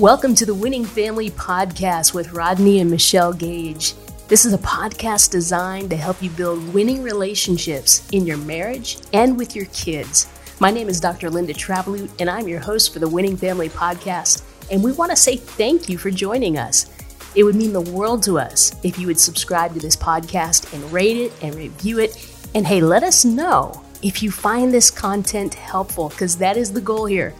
Welcome 0.00 0.34
to 0.36 0.46
the 0.46 0.54
Winning 0.54 0.86
Family 0.86 1.28
Podcast 1.28 2.14
with 2.14 2.32
Rodney 2.32 2.80
and 2.80 2.90
Michelle 2.90 3.34
Gage. 3.34 3.92
This 4.28 4.46
is 4.46 4.54
a 4.54 4.58
podcast 4.58 5.30
designed 5.30 5.90
to 5.90 5.96
help 5.98 6.22
you 6.22 6.30
build 6.30 6.72
winning 6.72 7.02
relationships 7.02 8.08
in 8.10 8.24
your 8.24 8.38
marriage 8.38 8.96
and 9.12 9.36
with 9.36 9.54
your 9.54 9.66
kids. 9.74 10.26
My 10.58 10.70
name 10.70 10.88
is 10.88 11.00
Dr. 11.00 11.28
Linda 11.28 11.52
Travelute, 11.52 12.18
and 12.18 12.30
I'm 12.30 12.48
your 12.48 12.60
host 12.60 12.94
for 12.94 12.98
the 12.98 13.10
Winning 13.10 13.36
Family 13.36 13.68
Podcast. 13.68 14.42
And 14.70 14.82
we 14.82 14.92
want 14.92 15.10
to 15.10 15.16
say 15.16 15.36
thank 15.36 15.90
you 15.90 15.98
for 15.98 16.10
joining 16.10 16.56
us. 16.56 16.90
It 17.34 17.44
would 17.44 17.54
mean 17.54 17.74
the 17.74 17.82
world 17.82 18.22
to 18.22 18.38
us 18.38 18.74
if 18.82 18.98
you 18.98 19.06
would 19.06 19.20
subscribe 19.20 19.74
to 19.74 19.80
this 19.80 19.96
podcast 19.96 20.72
and 20.72 20.90
rate 20.90 21.18
it 21.18 21.32
and 21.42 21.54
review 21.54 21.98
it. 21.98 22.16
And 22.54 22.66
hey, 22.66 22.80
let 22.80 23.02
us 23.02 23.26
know 23.26 23.84
if 24.00 24.22
you 24.22 24.30
find 24.30 24.72
this 24.72 24.90
content 24.90 25.52
helpful, 25.52 26.08
because 26.08 26.38
that 26.38 26.56
is 26.56 26.72
the 26.72 26.80
goal 26.80 27.04
here. 27.04 27.34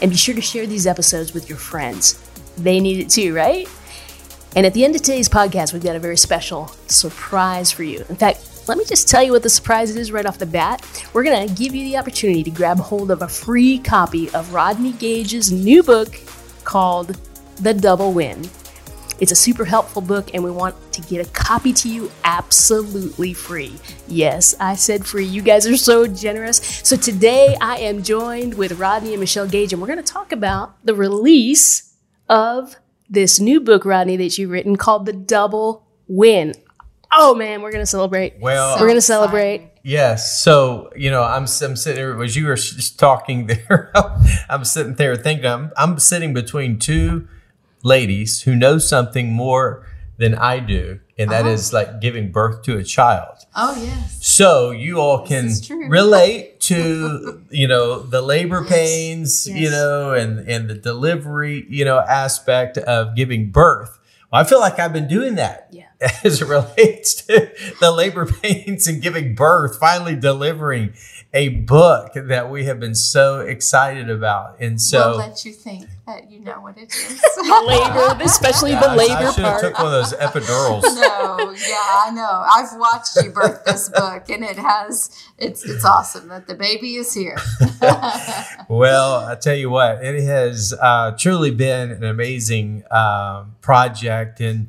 And 0.00 0.10
be 0.10 0.16
sure 0.16 0.34
to 0.34 0.40
share 0.40 0.66
these 0.66 0.86
episodes 0.86 1.34
with 1.34 1.48
your 1.48 1.58
friends. 1.58 2.18
They 2.56 2.80
need 2.80 3.00
it 3.00 3.10
too, 3.10 3.34
right? 3.34 3.68
And 4.56 4.66
at 4.66 4.74
the 4.74 4.84
end 4.84 4.96
of 4.96 5.02
today's 5.02 5.28
podcast, 5.28 5.72
we've 5.72 5.82
got 5.82 5.96
a 5.96 6.00
very 6.00 6.16
special 6.16 6.68
surprise 6.86 7.70
for 7.70 7.84
you. 7.84 8.04
In 8.08 8.16
fact, 8.16 8.68
let 8.68 8.78
me 8.78 8.84
just 8.84 9.08
tell 9.08 9.22
you 9.22 9.32
what 9.32 9.42
the 9.42 9.50
surprise 9.50 9.94
is 9.94 10.12
right 10.12 10.26
off 10.26 10.38
the 10.38 10.46
bat. 10.46 10.84
We're 11.12 11.24
going 11.24 11.48
to 11.48 11.54
give 11.54 11.74
you 11.74 11.84
the 11.84 11.96
opportunity 11.96 12.42
to 12.44 12.50
grab 12.50 12.78
hold 12.78 13.10
of 13.10 13.22
a 13.22 13.28
free 13.28 13.78
copy 13.78 14.30
of 14.30 14.52
Rodney 14.52 14.92
Gage's 14.92 15.52
new 15.52 15.82
book 15.82 16.16
called 16.64 17.18
The 17.56 17.74
Double 17.74 18.12
Win. 18.12 18.48
It's 19.20 19.32
a 19.32 19.36
super 19.36 19.66
helpful 19.66 20.00
book, 20.00 20.30
and 20.32 20.42
we 20.42 20.50
want 20.50 20.74
to 20.92 21.02
get 21.02 21.26
a 21.26 21.30
copy 21.32 21.74
to 21.74 21.90
you 21.90 22.10
absolutely 22.24 23.34
free. 23.34 23.74
Yes, 24.08 24.54
I 24.58 24.74
said 24.74 25.04
free. 25.04 25.26
You 25.26 25.42
guys 25.42 25.66
are 25.66 25.76
so 25.76 26.06
generous. 26.06 26.56
So 26.82 26.96
today 26.96 27.54
I 27.60 27.76
am 27.80 28.02
joined 28.02 28.54
with 28.54 28.78
Rodney 28.78 29.10
and 29.10 29.20
Michelle 29.20 29.46
Gage, 29.46 29.74
and 29.74 29.82
we're 29.82 29.88
going 29.88 30.02
to 30.02 30.12
talk 30.12 30.32
about 30.32 30.74
the 30.86 30.94
release 30.94 31.94
of 32.30 32.76
this 33.10 33.38
new 33.38 33.60
book, 33.60 33.84
Rodney, 33.84 34.16
that 34.16 34.38
you've 34.38 34.50
written 34.50 34.76
called 34.76 35.04
The 35.04 35.12
Double 35.12 35.86
Win. 36.08 36.54
Oh 37.12 37.34
man, 37.34 37.60
we're 37.60 37.72
going 37.72 37.82
to 37.82 37.90
celebrate. 37.90 38.40
Well, 38.40 38.76
we're 38.76 38.86
going 38.86 38.94
to 38.94 39.02
celebrate. 39.02 39.70
Yes. 39.82 40.40
So, 40.42 40.90
you 40.96 41.10
know, 41.10 41.22
I'm, 41.22 41.42
I'm 41.42 41.46
sitting 41.46 41.96
there, 41.96 42.22
as 42.22 42.36
you 42.36 42.46
were 42.46 42.54
just 42.54 42.98
talking 42.98 43.48
there, 43.48 43.92
I'm 44.48 44.64
sitting 44.64 44.94
there 44.94 45.14
thinking, 45.16 45.44
I'm, 45.44 45.72
I'm 45.76 45.98
sitting 45.98 46.32
between 46.32 46.78
two 46.78 47.28
ladies 47.82 48.42
who 48.42 48.54
know 48.56 48.78
something 48.78 49.32
more 49.32 49.86
than 50.18 50.34
I 50.34 50.60
do, 50.60 51.00
and 51.18 51.30
that 51.30 51.46
Oh. 51.46 51.50
is 51.50 51.72
like 51.72 52.00
giving 52.00 52.30
birth 52.30 52.62
to 52.64 52.76
a 52.76 52.84
child. 52.84 53.36
Oh 53.56 53.74
yes. 53.82 54.18
So 54.20 54.70
you 54.70 54.98
all 55.00 55.26
can 55.26 55.50
relate 55.88 56.60
to, 56.62 57.42
you 57.50 57.66
know, 57.66 58.00
the 58.00 58.20
labor 58.20 58.64
pains, 58.64 59.46
you 59.48 59.70
know, 59.70 60.12
and 60.12 60.46
and 60.48 60.68
the 60.68 60.74
delivery, 60.74 61.66
you 61.68 61.84
know, 61.84 61.98
aspect 62.00 62.76
of 62.78 63.16
giving 63.16 63.50
birth. 63.50 63.98
Well, 64.30 64.40
I 64.40 64.44
feel 64.44 64.60
like 64.60 64.78
I've 64.78 64.92
been 64.92 65.08
doing 65.08 65.34
that 65.36 65.68
Yeah. 65.72 65.86
as 66.24 66.40
it 66.40 66.48
relates 66.48 67.14
to 67.26 67.50
the 67.78 67.90
labor 67.90 68.24
pains 68.26 68.86
and 68.86 69.02
giving 69.02 69.34
birth, 69.34 69.78
finally 69.78 70.16
delivering 70.16 70.94
a 71.32 71.48
book 71.50 72.12
that 72.14 72.50
we 72.50 72.64
have 72.64 72.80
been 72.80 72.94
so 72.94 73.40
excited 73.40 74.08
about. 74.10 74.56
And 74.58 74.80
so 74.80 75.10
we'll 75.10 75.18
let 75.18 75.44
you 75.44 75.52
think 75.52 75.86
that 76.06 76.30
you 76.30 76.40
know 76.40 76.60
what 76.60 76.76
it 76.78 76.92
is. 76.92 77.22
Labor, 77.66 78.24
especially 78.24 78.70
Yeah, 78.72 78.80
the 78.80 78.88
I- 78.88 78.96
labor 78.96 79.14
I, 79.14 79.32
should 79.32 79.44
have 79.44 79.60
took 79.60 79.78
one 79.78 79.86
of 79.86 79.92
those 79.92 80.12
epidurals. 80.14 80.82
no, 80.82 81.52
yeah, 81.52 82.06
I 82.06 82.10
know. 82.14 82.44
I've 82.52 82.78
watched 82.80 83.16
you 83.22 83.30
birth 83.30 83.64
this 83.64 83.88
book, 83.90 84.28
and 84.28 84.42
it 84.42 84.56
has. 84.56 85.10
It's 85.38 85.64
it's 85.64 85.84
awesome 85.84 86.28
that 86.28 86.46
the 86.48 86.54
baby 86.54 86.96
is 86.96 87.14
here. 87.14 87.36
Well, 88.68 89.24
I 89.26 89.36
tell 89.36 89.54
you 89.54 89.70
what, 89.70 90.02
it 90.04 90.22
has 90.24 90.74
uh, 90.80 91.12
truly 91.18 91.50
been 91.50 91.90
an 91.90 92.04
amazing 92.04 92.84
um, 92.90 93.54
project. 93.60 94.40
And 94.40 94.68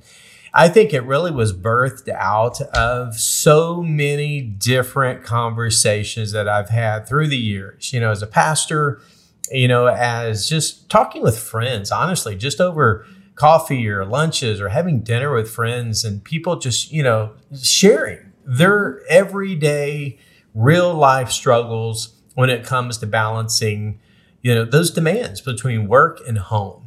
I 0.53 0.67
think 0.67 0.93
it 0.93 1.05
really 1.05 1.31
was 1.31 1.53
birthed 1.53 2.09
out 2.09 2.59
of 2.61 3.15
so 3.15 3.81
many 3.81 4.41
different 4.41 5.23
conversations 5.23 6.33
that 6.33 6.49
I've 6.49 6.69
had 6.69 7.07
through 7.07 7.27
the 7.27 7.37
years, 7.37 7.93
you 7.93 8.01
know, 8.01 8.11
as 8.11 8.21
a 8.21 8.27
pastor, 8.27 9.01
you 9.49 9.67
know, 9.67 9.87
as 9.87 10.49
just 10.49 10.89
talking 10.89 11.21
with 11.21 11.39
friends, 11.39 11.89
honestly, 11.89 12.35
just 12.35 12.59
over 12.59 13.05
coffee 13.35 13.87
or 13.87 14.03
lunches 14.05 14.59
or 14.59 14.69
having 14.69 15.01
dinner 15.01 15.33
with 15.33 15.49
friends 15.49 16.03
and 16.03 16.23
people 16.23 16.57
just, 16.57 16.91
you 16.91 17.01
know, 17.01 17.31
sharing 17.59 18.31
their 18.45 19.01
everyday 19.07 20.17
real 20.53 20.93
life 20.93 21.31
struggles 21.31 22.13
when 22.35 22.49
it 22.49 22.65
comes 22.65 22.97
to 22.97 23.07
balancing, 23.07 23.99
you 24.41 24.53
know, 24.53 24.65
those 24.65 24.91
demands 24.91 25.39
between 25.39 25.87
work 25.87 26.19
and 26.27 26.37
home. 26.37 26.80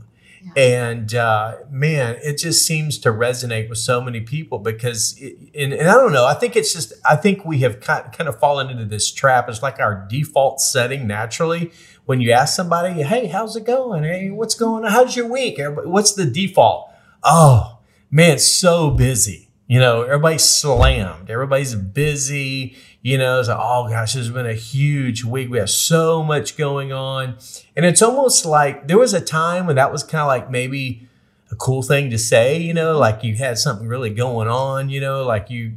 And 0.57 1.15
uh, 1.15 1.57
man, 1.71 2.17
it 2.23 2.39
just 2.39 2.67
seems 2.67 2.99
to 2.99 3.11
resonate 3.11 3.69
with 3.69 3.79
so 3.79 4.01
many 4.01 4.21
people 4.21 4.59
because, 4.59 5.17
it, 5.19 5.37
and, 5.55 5.73
and 5.73 5.89
I 5.89 5.95
don't 5.95 6.13
know, 6.13 6.27
I 6.27 6.35
think 6.35 6.55
it's 6.57 6.73
just, 6.73 6.93
I 7.09 7.17
think 7.17 7.45
we 7.45 7.61
have 7.61 7.81
kind 7.81 8.13
kind 8.13 8.29
of 8.29 8.39
fallen 8.39 8.71
into 8.71 8.85
this 8.85 9.11
trap. 9.11 9.49
It's 9.49 9.63
like 9.63 9.81
our 9.81 10.07
default 10.09 10.61
setting 10.61 11.07
naturally. 11.07 11.73
When 12.05 12.21
you 12.21 12.33
ask 12.33 12.55
somebody, 12.55 13.03
hey, 13.03 13.27
how's 13.27 13.57
it 13.57 13.65
going? 13.65 14.05
Hey, 14.05 14.31
what's 14.31 14.55
going 14.55 14.85
on? 14.85 14.91
How's 14.91 15.17
your 15.17 15.27
week? 15.27 15.59
What's 15.59 16.13
the 16.13 16.27
default? 16.27 16.91
Oh, 17.23 17.79
man, 18.11 18.39
so 18.39 18.91
busy. 18.91 19.49
You 19.67 19.81
know, 19.81 20.03
everybody's 20.03 20.45
slammed. 20.45 21.31
Everybody's 21.31 21.75
busy. 21.75 22.77
You 23.05 23.19
know, 23.19 23.39
it's 23.39 23.51
like, 23.51 23.59
oh 23.61 23.87
gosh, 23.87 24.15
this 24.15 24.25
has 24.25 24.31
been 24.31 24.47
a 24.47 24.55
huge 24.55 25.25
week. 25.25 25.51
We 25.51 25.59
have 25.59 25.69
so 25.69 26.23
much 26.23 26.57
going 26.57 26.91
on. 26.91 27.37
And 27.77 27.85
it's 27.85 28.01
almost 28.01 28.47
like 28.47 28.89
there 28.89 28.97
was 28.97 29.13
a 29.13 29.21
time 29.21 29.67
when 29.67 29.77
that 29.77 29.93
was 29.93 30.03
kind 30.03 30.23
of 30.23 30.29
like 30.29 30.51
maybe 30.51 31.07
a 31.51 31.55
cool 31.55 31.83
thing 31.83 32.09
to 32.09 32.17
say, 32.17 32.57
you 32.57 32.73
know, 32.73 32.97
like 32.97 33.23
you 33.23 33.35
had 33.35 33.59
something 33.59 33.87
really 33.87 34.09
going 34.09 34.49
on, 34.49 34.89
you 34.89 35.03
know, 35.03 35.23
like 35.23 35.51
you, 35.51 35.75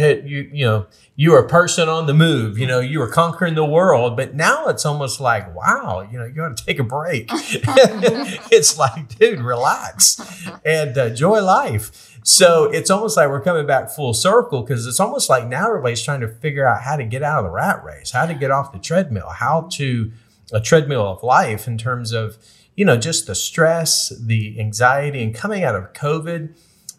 had, 0.00 0.28
you, 0.28 0.50
you 0.52 0.64
know, 0.64 0.86
you 1.16 1.32
were 1.32 1.38
a 1.38 1.48
person 1.48 1.88
on 1.88 2.06
the 2.06 2.14
move, 2.14 2.58
you 2.58 2.66
know, 2.66 2.80
you 2.80 2.98
were 2.98 3.08
conquering 3.08 3.54
the 3.54 3.64
world. 3.64 4.16
But 4.16 4.34
now 4.34 4.66
it's 4.66 4.86
almost 4.86 5.20
like, 5.20 5.54
wow, 5.54 6.06
you 6.10 6.18
know, 6.18 6.24
you 6.24 6.32
got 6.32 6.56
to 6.56 6.64
take 6.64 6.78
a 6.78 6.84
break. 6.84 7.28
it's 7.32 8.78
like, 8.78 9.18
dude, 9.18 9.40
relax 9.40 10.20
and 10.64 10.96
uh, 10.96 11.06
enjoy 11.06 11.42
life. 11.42 12.18
So 12.22 12.64
it's 12.64 12.90
almost 12.90 13.16
like 13.16 13.28
we're 13.30 13.40
coming 13.40 13.66
back 13.66 13.90
full 13.90 14.12
circle 14.12 14.62
because 14.62 14.86
it's 14.86 15.00
almost 15.00 15.30
like 15.30 15.46
now 15.46 15.68
everybody's 15.68 16.02
trying 16.02 16.20
to 16.20 16.28
figure 16.28 16.68
out 16.68 16.82
how 16.82 16.96
to 16.96 17.04
get 17.04 17.22
out 17.22 17.38
of 17.38 17.44
the 17.44 17.50
rat 17.50 17.82
race, 17.82 18.10
how 18.10 18.26
to 18.26 18.34
get 18.34 18.50
off 18.50 18.70
the 18.70 18.78
treadmill, 18.78 19.30
how 19.30 19.68
to 19.72 20.12
a 20.52 20.60
treadmill 20.60 21.06
of 21.06 21.22
life 21.22 21.66
in 21.66 21.78
terms 21.78 22.12
of 22.12 22.38
you 22.76 22.84
know 22.84 22.96
just 22.96 23.26
the 23.26 23.34
stress, 23.34 24.10
the 24.20 24.58
anxiety, 24.60 25.22
and 25.22 25.34
coming 25.34 25.64
out 25.64 25.74
of 25.74 25.92
COVID. 25.92 26.54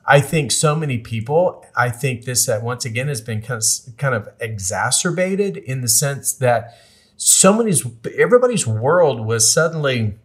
I 0.10 0.22
think 0.22 0.52
so 0.52 0.76
many 0.76 0.98
people. 0.98 1.64
I 1.78 1.90
think 1.90 2.26
this 2.26 2.50
uh, 2.50 2.60
once 2.64 2.84
again 2.84 3.08
has 3.08 3.22
been 3.22 3.44
kind 3.44 3.62
of 3.62 3.98
kind 3.98 4.16
of 4.16 4.28
exacerbated 4.40 5.56
in 5.56 5.82
the 5.82 5.88
sense 5.88 6.34
that 6.34 6.76
so 7.16 7.54
many 7.54 7.74
everybody's 8.18 8.66
world 8.66 9.26
was 9.26 9.54
suddenly 9.54 10.16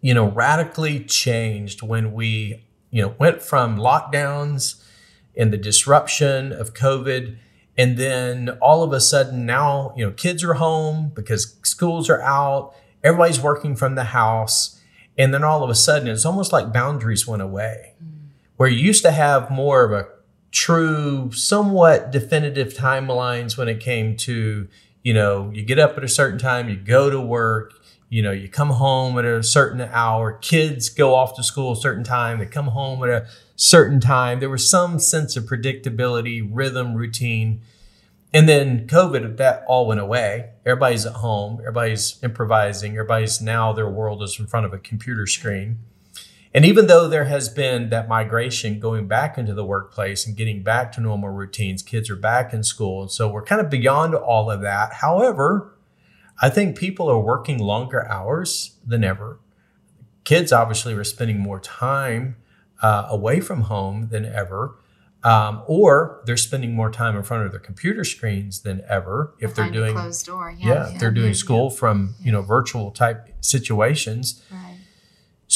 you 0.00 0.12
know 0.12 0.28
radically 0.28 1.00
changed 1.04 1.82
when 1.82 2.12
we 2.12 2.64
you 2.90 3.00
know 3.00 3.14
went 3.18 3.42
from 3.42 3.78
lockdowns 3.78 4.84
and 5.36 5.52
the 5.52 5.56
disruption 5.56 6.52
of 6.52 6.74
covid 6.74 7.36
and 7.78 7.96
then 7.96 8.50
all 8.60 8.82
of 8.82 8.92
a 8.92 9.00
sudden 9.00 9.46
now 9.46 9.94
you 9.96 10.04
know 10.04 10.10
kids 10.10 10.42
are 10.42 10.54
home 10.54 11.12
because 11.14 11.56
schools 11.62 12.10
are 12.10 12.22
out 12.22 12.74
everybody's 13.04 13.40
working 13.40 13.76
from 13.76 13.94
the 13.94 14.04
house 14.04 14.80
and 15.16 15.32
then 15.32 15.44
all 15.44 15.62
of 15.62 15.70
a 15.70 15.74
sudden 15.74 16.08
it's 16.08 16.26
almost 16.26 16.52
like 16.52 16.72
boundaries 16.72 17.26
went 17.26 17.42
away 17.42 17.94
where 18.60 18.68
you 18.68 18.78
used 18.78 19.02
to 19.02 19.10
have 19.10 19.50
more 19.50 19.84
of 19.84 19.90
a 19.90 20.06
true 20.50 21.32
somewhat 21.32 22.12
definitive 22.12 22.74
timelines 22.74 23.56
when 23.56 23.68
it 23.68 23.80
came 23.80 24.14
to 24.18 24.68
you 25.02 25.14
know 25.14 25.50
you 25.54 25.62
get 25.62 25.78
up 25.78 25.96
at 25.96 26.04
a 26.04 26.08
certain 26.08 26.38
time 26.38 26.68
you 26.68 26.76
go 26.76 27.08
to 27.08 27.18
work 27.18 27.72
you 28.10 28.20
know 28.20 28.32
you 28.32 28.50
come 28.50 28.68
home 28.68 29.18
at 29.18 29.24
a 29.24 29.42
certain 29.42 29.80
hour 29.80 30.34
kids 30.34 30.90
go 30.90 31.14
off 31.14 31.34
to 31.34 31.42
school 31.42 31.72
a 31.72 31.76
certain 31.76 32.04
time 32.04 32.38
they 32.38 32.44
come 32.44 32.66
home 32.66 33.02
at 33.02 33.08
a 33.08 33.26
certain 33.60 34.00
time. 34.00 34.40
There 34.40 34.48
was 34.48 34.70
some 34.70 34.98
sense 34.98 35.36
of 35.36 35.44
predictability 35.44 36.48
rhythm 36.50 36.94
routine. 36.94 37.60
And 38.32 38.48
then 38.48 38.86
covid 38.86 39.36
that 39.36 39.64
all 39.68 39.86
went 39.86 40.00
away. 40.00 40.52
Everybody's 40.64 41.04
at 41.04 41.16
home. 41.16 41.58
Everybody's 41.60 42.18
improvising. 42.22 42.92
Everybody's 42.92 43.42
now 43.42 43.74
their 43.74 43.88
world 43.88 44.22
is 44.22 44.40
in 44.40 44.46
front 44.46 44.64
of 44.64 44.72
a 44.72 44.78
computer 44.78 45.26
screen 45.26 45.80
and 46.52 46.64
even 46.64 46.88
though 46.88 47.08
there 47.08 47.26
has 47.26 47.48
been 47.48 47.90
that 47.90 48.08
migration 48.08 48.80
going 48.80 49.06
back 49.06 49.38
into 49.38 49.54
the 49.54 49.64
workplace 49.64 50.26
and 50.26 50.36
getting 50.36 50.62
back 50.62 50.90
to 50.92 51.00
normal 51.00 51.28
routines, 51.30 51.82
kids 51.82 52.10
are 52.10 52.16
back 52.16 52.52
in 52.52 52.64
school. 52.64 53.02
And 53.02 53.10
so 53.10 53.30
we're 53.30 53.44
kind 53.44 53.60
of 53.60 53.70
beyond 53.70 54.14
all 54.14 54.50
of 54.50 54.60
that. 54.62 54.94
However, 54.94 55.72
I 56.42 56.50
think 56.50 56.76
people 56.76 57.08
are 57.08 57.20
working 57.20 57.58
longer 57.58 58.06
hours 58.08 58.76
than 58.84 59.04
ever. 59.04 59.38
Kids 60.24 60.52
obviously 60.52 60.92
are 60.94 61.04
spending 61.04 61.38
more 61.38 61.60
time 61.60 62.36
uh, 62.82 63.06
away 63.08 63.40
from 63.40 63.62
home 63.62 64.08
than 64.10 64.24
ever. 64.24 64.74
Um, 65.22 65.62
or 65.66 66.22
they're 66.24 66.38
spending 66.38 66.72
more 66.72 66.90
time 66.90 67.14
in 67.14 67.22
front 67.22 67.44
of 67.44 67.52
their 67.52 67.60
computer 67.60 68.04
screens 68.04 68.60
than 68.60 68.82
ever 68.88 69.34
if 69.38 69.54
they're 69.54 69.70
doing 69.70 69.94
closed 69.94 70.24
door. 70.24 70.50
yeah, 70.50 70.66
Yeah, 70.66 70.94
if 70.94 70.98
they're 70.98 71.10
doing 71.10 71.28
yeah, 71.28 71.34
school 71.34 71.68
from 71.68 72.14
you 72.22 72.32
know 72.32 72.40
virtual 72.40 72.90
type 72.90 73.28
situations 73.42 74.42
Right. 74.50 74.78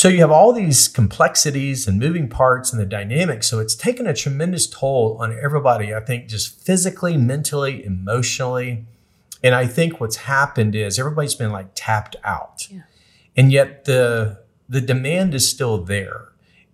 So 0.04 0.10
you 0.10 0.20
have 0.20 0.30
all 0.30 0.52
these 0.52 0.86
complexities 0.86 1.88
and 1.88 1.98
moving 1.98 2.28
parts 2.28 2.70
and 2.70 2.78
the 2.78 2.84
dynamics. 2.84 3.46
So 3.46 3.58
it's 3.58 3.74
taken 3.74 4.06
a 4.06 4.12
tremendous 4.12 4.66
toll 4.66 5.16
on 5.18 5.34
everybody, 5.42 5.94
I 5.94 6.00
think, 6.00 6.28
just 6.28 6.60
physically, 6.60 7.16
mentally, 7.16 7.82
emotionally. 7.82 8.84
And 9.42 9.54
I 9.54 9.66
think 9.66 10.00
what's 10.00 10.16
happened 10.16 10.74
is 10.74 10.98
everybody's 10.98 11.34
been 11.34 11.52
like 11.52 11.68
tapped 11.74 12.16
out. 12.22 12.68
Yeah. 12.70 12.82
And 13.34 13.50
yet 13.50 13.86
the 13.86 14.42
the 14.68 14.82
demand 14.82 15.32
is 15.32 15.48
still 15.48 15.82
there. 15.82 16.28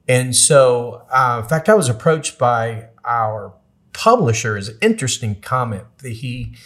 And 0.09 0.35
so, 0.35 1.07
uh, 1.13 1.39
in 1.41 1.49
fact, 1.49 1.69
I 1.69 1.75
was 1.75 1.89
approached 1.89 2.37
by 2.37 2.89
our 3.05 3.55
publisher 3.93 4.57
Is 4.57 4.71
an 4.71 4.79
interesting 4.83 5.41
comment 5.41 5.85
that 5.99 6.15
he 6.15 6.57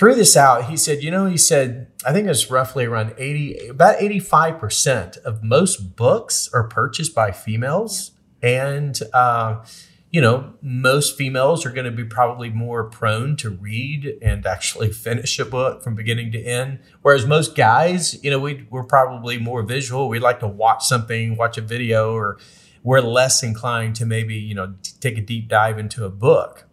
threw 0.00 0.14
this 0.14 0.34
out. 0.34 0.70
He 0.70 0.78
said, 0.78 1.02
you 1.02 1.10
know, 1.10 1.26
he 1.26 1.36
said, 1.36 1.88
I 2.06 2.14
think 2.14 2.26
it's 2.26 2.50
roughly 2.50 2.86
around 2.86 3.12
80, 3.18 3.66
about 3.66 3.98
85% 3.98 5.18
of 5.18 5.42
most 5.42 5.94
books 5.94 6.48
are 6.54 6.66
purchased 6.66 7.14
by 7.14 7.32
females. 7.32 8.12
And, 8.42 8.98
uh, 9.12 9.62
you 10.10 10.22
know, 10.22 10.54
most 10.62 11.18
females 11.18 11.66
are 11.66 11.70
going 11.70 11.84
to 11.84 11.90
be 11.90 12.04
probably 12.04 12.48
more 12.48 12.84
prone 12.84 13.36
to 13.36 13.50
read 13.50 14.16
and 14.22 14.46
actually 14.46 14.90
finish 15.06 15.38
a 15.38 15.44
book 15.44 15.82
from 15.82 15.96
beginning 15.96 16.32
to 16.32 16.42
end. 16.42 16.78
Whereas 17.02 17.26
most 17.26 17.54
guys, 17.54 18.24
you 18.24 18.30
know, 18.30 18.38
we, 18.38 18.66
we're 18.70 18.84
probably 18.84 19.36
more 19.36 19.62
visual. 19.62 20.08
We 20.08 20.18
like 20.18 20.40
to 20.40 20.48
watch 20.48 20.82
something, 20.86 21.36
watch 21.36 21.58
a 21.58 21.60
video, 21.60 22.14
or 22.14 22.38
we're 22.82 23.02
less 23.02 23.42
inclined 23.42 23.96
to 23.96 24.06
maybe, 24.06 24.36
you 24.36 24.54
know, 24.54 24.76
take 25.00 25.18
a 25.18 25.20
deep 25.20 25.48
dive 25.48 25.78
into 25.78 26.06
a 26.06 26.10
book. 26.10 26.69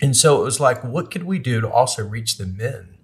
And 0.00 0.16
so 0.16 0.40
it 0.40 0.44
was 0.44 0.60
like, 0.60 0.82
what 0.84 1.10
could 1.10 1.24
we 1.24 1.38
do 1.38 1.60
to 1.60 1.70
also 1.70 2.06
reach 2.06 2.36
the 2.36 2.46
men? 2.46 2.96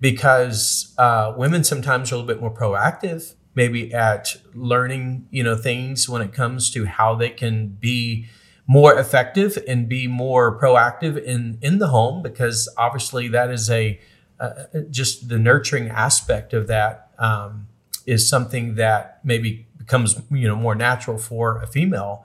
Because 0.00 0.94
uh, 0.98 1.34
women 1.36 1.64
sometimes 1.64 2.10
are 2.10 2.14
a 2.14 2.18
little 2.18 2.28
bit 2.34 2.40
more 2.40 2.52
proactive, 2.54 3.34
maybe 3.54 3.92
at 3.92 4.36
learning, 4.54 5.26
you 5.30 5.42
know, 5.42 5.56
things 5.56 6.08
when 6.08 6.22
it 6.22 6.32
comes 6.32 6.70
to 6.70 6.86
how 6.86 7.14
they 7.14 7.30
can 7.30 7.68
be 7.68 8.26
more 8.70 8.96
effective 8.96 9.58
and 9.66 9.88
be 9.88 10.06
more 10.06 10.56
proactive 10.56 11.20
in 11.20 11.58
in 11.60 11.78
the 11.78 11.88
home 11.88 12.22
because 12.22 12.68
obviously 12.78 13.26
that 13.26 13.50
is 13.50 13.68
a 13.68 13.98
uh, 14.38 14.52
just 14.88 15.28
the 15.28 15.40
nurturing 15.40 15.88
aspect 15.88 16.54
of 16.54 16.68
that 16.68 17.10
um, 17.18 17.66
is 18.06 18.28
something 18.28 18.76
that 18.76 19.18
maybe 19.24 19.66
becomes 19.76 20.22
you 20.30 20.46
know 20.46 20.54
more 20.54 20.76
natural 20.76 21.18
for 21.18 21.60
a 21.60 21.66
female 21.66 22.24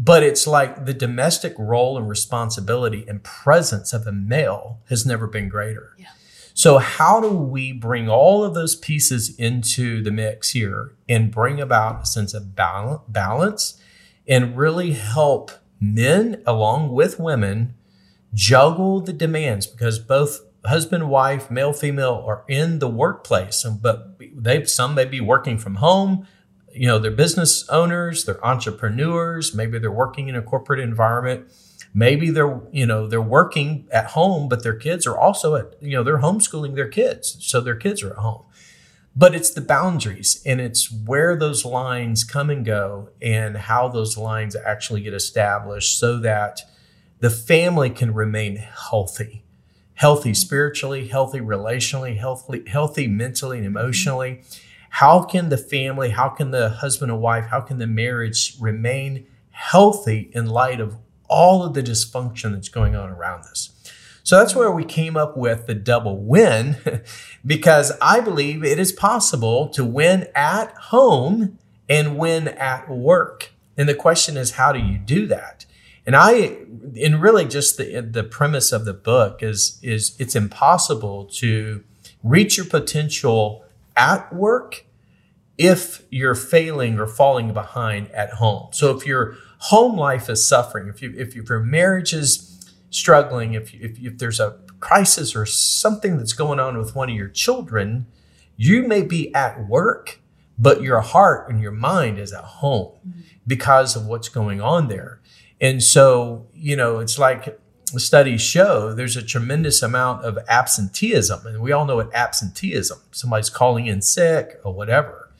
but 0.00 0.22
it's 0.22 0.46
like 0.46 0.86
the 0.86 0.94
domestic 0.94 1.52
role 1.58 1.98
and 1.98 2.08
responsibility 2.08 3.04
and 3.08 3.24
presence 3.24 3.92
of 3.92 4.06
a 4.06 4.12
male 4.12 4.80
has 4.88 5.04
never 5.04 5.26
been 5.26 5.48
greater 5.48 5.92
yeah. 5.98 6.06
so 6.54 6.78
how 6.78 7.20
do 7.20 7.28
we 7.28 7.72
bring 7.72 8.08
all 8.08 8.44
of 8.44 8.54
those 8.54 8.76
pieces 8.76 9.34
into 9.36 10.00
the 10.02 10.12
mix 10.12 10.50
here 10.50 10.94
and 11.08 11.32
bring 11.32 11.60
about 11.60 12.02
a 12.02 12.06
sense 12.06 12.32
of 12.32 12.54
balance 12.54 13.80
and 14.28 14.56
really 14.56 14.92
help 14.92 15.50
men 15.80 16.40
along 16.46 16.90
with 16.90 17.18
women 17.18 17.74
juggle 18.32 19.00
the 19.00 19.12
demands 19.12 19.66
because 19.66 19.98
both 19.98 20.40
husband 20.64 21.08
wife 21.08 21.50
male 21.50 21.72
female 21.72 22.22
are 22.26 22.44
in 22.46 22.78
the 22.78 22.88
workplace 22.88 23.64
but 23.80 24.20
they 24.34 24.64
some 24.64 24.94
may 24.94 25.04
be 25.04 25.20
working 25.20 25.58
from 25.58 25.76
home 25.76 26.26
you 26.72 26.86
know 26.86 26.98
they're 26.98 27.10
business 27.10 27.68
owners 27.68 28.24
they're 28.24 28.44
entrepreneurs 28.44 29.54
maybe 29.54 29.78
they're 29.78 29.90
working 29.90 30.28
in 30.28 30.36
a 30.36 30.42
corporate 30.42 30.80
environment. 30.80 31.50
Maybe 31.94 32.30
they're 32.30 32.60
you 32.70 32.86
know 32.86 33.06
they're 33.06 33.20
working 33.20 33.88
at 33.90 34.06
home 34.08 34.48
but 34.48 34.62
their 34.62 34.74
kids 34.74 35.06
are 35.06 35.16
also 35.16 35.56
at 35.56 35.74
you 35.80 35.96
know 35.96 36.02
they're 36.02 36.18
homeschooling 36.18 36.74
their 36.74 36.88
kids 36.88 37.36
so 37.40 37.60
their 37.60 37.76
kids 37.76 38.02
are 38.02 38.10
at 38.10 38.18
home. 38.18 38.44
But 39.16 39.34
it's 39.34 39.50
the 39.50 39.60
boundaries 39.60 40.40
and 40.46 40.60
it's 40.60 40.92
where 40.92 41.34
those 41.34 41.64
lines 41.64 42.22
come 42.22 42.50
and 42.50 42.64
go 42.64 43.08
and 43.20 43.56
how 43.56 43.88
those 43.88 44.16
lines 44.16 44.54
actually 44.54 45.00
get 45.00 45.14
established 45.14 45.98
so 45.98 46.18
that 46.18 46.60
the 47.18 47.30
family 47.30 47.90
can 47.90 48.14
remain 48.14 48.56
healthy. 48.56 49.42
Healthy 49.94 50.34
spiritually 50.34 51.08
healthy 51.08 51.40
relationally 51.40 52.16
healthy 52.16 52.62
healthy 52.68 53.08
mentally 53.08 53.58
and 53.58 53.66
mm-hmm. 53.66 53.76
emotionally 53.76 54.42
how 54.90 55.22
can 55.22 55.48
the 55.48 55.56
family 55.56 56.10
how 56.10 56.28
can 56.28 56.50
the 56.50 56.68
husband 56.68 57.10
and 57.10 57.20
wife 57.20 57.46
how 57.46 57.60
can 57.60 57.78
the 57.78 57.86
marriage 57.86 58.56
remain 58.60 59.26
healthy 59.50 60.30
in 60.32 60.46
light 60.46 60.80
of 60.80 60.96
all 61.28 61.64
of 61.64 61.74
the 61.74 61.82
dysfunction 61.82 62.52
that's 62.52 62.68
going 62.68 62.96
on 62.96 63.10
around 63.10 63.40
us 63.40 63.70
so 64.28 64.38
that's 64.38 64.54
where 64.54 64.70
we 64.70 64.84
came 64.84 65.16
up 65.16 65.38
with 65.38 65.66
the 65.66 65.74
double 65.74 66.18
win 66.18 66.76
because 67.46 67.92
I 68.02 68.20
believe 68.20 68.62
it 68.62 68.78
is 68.78 68.92
possible 68.92 69.68
to 69.70 69.86
win 69.86 70.26
at 70.34 70.74
home 70.74 71.58
and 71.88 72.18
win 72.18 72.48
at 72.48 72.90
work. 72.90 73.52
And 73.74 73.88
the 73.88 73.94
question 73.94 74.36
is, 74.36 74.50
how 74.50 74.70
do 74.70 74.80
you 74.80 74.98
do 74.98 75.26
that? 75.28 75.64
And 76.04 76.14
I, 76.14 76.58
and 77.02 77.22
really 77.22 77.46
just 77.46 77.78
the, 77.78 78.02
the 78.02 78.22
premise 78.22 78.70
of 78.70 78.84
the 78.84 78.92
book 78.92 79.42
is, 79.42 79.78
is 79.82 80.14
it's 80.18 80.36
impossible 80.36 81.24
to 81.36 81.82
reach 82.22 82.58
your 82.58 82.66
potential 82.66 83.64
at 83.98 84.32
work 84.32 84.86
if 85.58 86.04
you're 86.10 86.36
failing 86.36 86.98
or 86.98 87.06
falling 87.06 87.52
behind 87.52 88.10
at 88.12 88.34
home. 88.34 88.68
So 88.72 88.96
if 88.96 89.04
your 89.04 89.36
home 89.58 89.96
life 89.96 90.30
is 90.30 90.46
suffering, 90.46 90.88
if 90.88 91.02
you, 91.02 91.12
if 91.16 91.34
your 91.34 91.60
marriage 91.60 92.14
is 92.14 92.72
struggling, 92.90 93.54
if, 93.54 93.74
if, 93.74 93.98
if 93.98 94.18
there's 94.18 94.40
a 94.40 94.56
crisis 94.80 95.34
or 95.34 95.44
something 95.44 96.16
that's 96.16 96.32
going 96.32 96.60
on 96.60 96.78
with 96.78 96.94
one 96.94 97.10
of 97.10 97.16
your 97.16 97.28
children, 97.28 98.06
you 98.56 98.86
may 98.86 99.02
be 99.02 99.34
at 99.34 99.66
work, 99.68 100.20
but 100.56 100.80
your 100.80 101.00
heart 101.00 101.50
and 101.50 101.60
your 101.60 101.72
mind 101.72 102.18
is 102.18 102.32
at 102.32 102.44
home 102.44 102.92
mm-hmm. 103.06 103.20
because 103.46 103.96
of 103.96 104.06
what's 104.06 104.28
going 104.28 104.60
on 104.60 104.86
there. 104.86 105.20
And 105.60 105.82
so, 105.82 106.46
you 106.54 106.76
know, 106.76 107.00
it's 107.00 107.18
like 107.18 107.60
studies 107.96 108.42
show 108.42 108.92
there's 108.92 109.16
a 109.16 109.22
tremendous 109.22 109.82
amount 109.82 110.24
of 110.24 110.38
absenteeism. 110.48 111.46
And 111.46 111.60
we 111.60 111.72
all 111.72 111.86
know 111.86 111.96
what 111.96 112.14
absenteeism, 112.14 112.98
somebody's 113.12 113.50
calling 113.50 113.86
in 113.86 114.02
sick 114.02 114.60
or 114.64 114.74
whatever. 114.74 115.30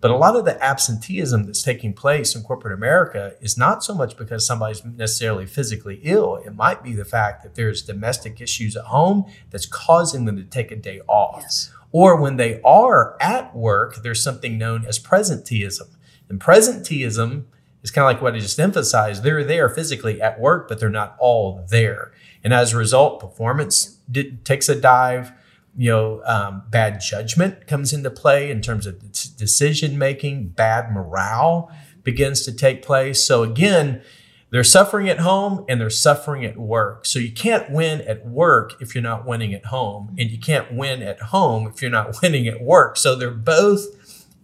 But 0.00 0.12
a 0.12 0.16
lot 0.16 0.36
of 0.36 0.44
the 0.44 0.62
absenteeism 0.62 1.46
that's 1.46 1.62
taking 1.62 1.92
place 1.92 2.36
in 2.36 2.42
corporate 2.42 2.74
America 2.74 3.34
is 3.40 3.58
not 3.58 3.82
so 3.82 3.94
much 3.94 4.16
because 4.16 4.46
somebody's 4.46 4.84
necessarily 4.84 5.44
physically 5.44 6.00
ill. 6.04 6.36
It 6.36 6.54
might 6.54 6.84
be 6.84 6.92
the 6.92 7.04
fact 7.04 7.42
that 7.42 7.56
there's 7.56 7.82
domestic 7.82 8.40
issues 8.40 8.76
at 8.76 8.84
home 8.84 9.24
that's 9.50 9.66
causing 9.66 10.24
them 10.24 10.36
to 10.36 10.44
take 10.44 10.70
a 10.70 10.76
day 10.76 11.00
off. 11.08 11.40
Yes. 11.42 11.72
Or 11.90 12.20
when 12.20 12.36
they 12.36 12.60
are 12.62 13.16
at 13.20 13.56
work, 13.56 14.02
there's 14.02 14.22
something 14.22 14.56
known 14.56 14.84
as 14.86 15.00
presenteeism. 15.00 15.88
And 16.28 16.38
presenteeism 16.38 17.46
is 17.88 17.92
kind 17.92 18.04
of 18.04 18.14
like 18.14 18.22
what 18.22 18.34
I 18.34 18.38
just 18.38 18.58
emphasized. 18.58 19.22
They're 19.22 19.44
there 19.44 19.68
physically 19.68 20.20
at 20.20 20.38
work, 20.38 20.68
but 20.68 20.78
they're 20.78 20.90
not 20.90 21.16
all 21.18 21.64
there. 21.68 22.12
And 22.44 22.52
as 22.52 22.72
a 22.72 22.76
result, 22.76 23.20
performance 23.20 23.98
did, 24.10 24.44
takes 24.44 24.68
a 24.68 24.80
dive 24.80 25.32
you 25.78 25.90
know, 25.92 26.20
um, 26.24 26.64
bad 26.70 27.00
judgment 27.00 27.68
comes 27.68 27.92
into 27.92 28.10
play 28.10 28.50
in 28.50 28.60
terms 28.60 28.84
of 28.84 29.00
decision 29.36 29.96
making, 29.96 30.48
bad 30.48 30.90
morale 30.90 31.70
begins 32.02 32.44
to 32.44 32.52
take 32.52 32.82
place. 32.82 33.24
So 33.24 33.44
again, 33.44 34.02
they're 34.50 34.64
suffering 34.64 35.08
at 35.08 35.20
home 35.20 35.64
and 35.68 35.80
they're 35.80 35.88
suffering 35.88 36.44
at 36.44 36.56
work. 36.56 37.06
So 37.06 37.20
you 37.20 37.30
can't 37.30 37.70
win 37.70 38.00
at 38.02 38.26
work 38.26 38.74
if 38.80 38.92
you're 38.92 39.02
not 39.02 39.24
winning 39.24 39.54
at 39.54 39.66
home, 39.66 40.16
and 40.18 40.30
you 40.30 40.38
can't 40.38 40.72
win 40.72 41.00
at 41.00 41.20
home 41.20 41.68
if 41.68 41.80
you're 41.80 41.92
not 41.92 42.16
winning 42.22 42.48
at 42.48 42.60
work. 42.60 42.96
So 42.96 43.14
they're 43.14 43.30
both 43.30 43.86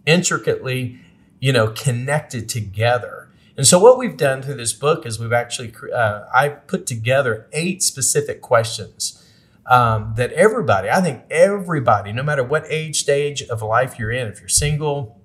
intricately, 0.05 0.99
you 1.41 1.51
know, 1.51 1.67
connected 1.67 2.47
together. 2.47 3.24
And 3.57 3.65
so 3.65 3.79
what 3.79 3.97
we've 3.97 4.17
done 4.17 4.41
through 4.41 4.55
this 4.55 4.73
book 4.73 5.05
is 5.05 5.19
we've 5.19 5.31
actually 5.31 5.73
uh, 5.93 6.25
I 6.33 6.49
put 6.49 6.85
together 6.85 7.47
eight 7.53 7.81
specific 7.81 8.41
questions 8.41 9.21
um, 9.65 10.13
that 10.17 10.31
everybody, 10.33 10.89
I 10.89 11.01
think 11.01 11.23
everybody, 11.31 12.11
no 12.11 12.23
matter 12.23 12.43
what 12.43 12.65
age 12.69 12.99
stage 12.99 13.41
of 13.43 13.61
life 13.61 13.97
you're 13.97 14.11
in, 14.11 14.27
if 14.27 14.39
you're 14.39 14.49
single, 14.49 15.21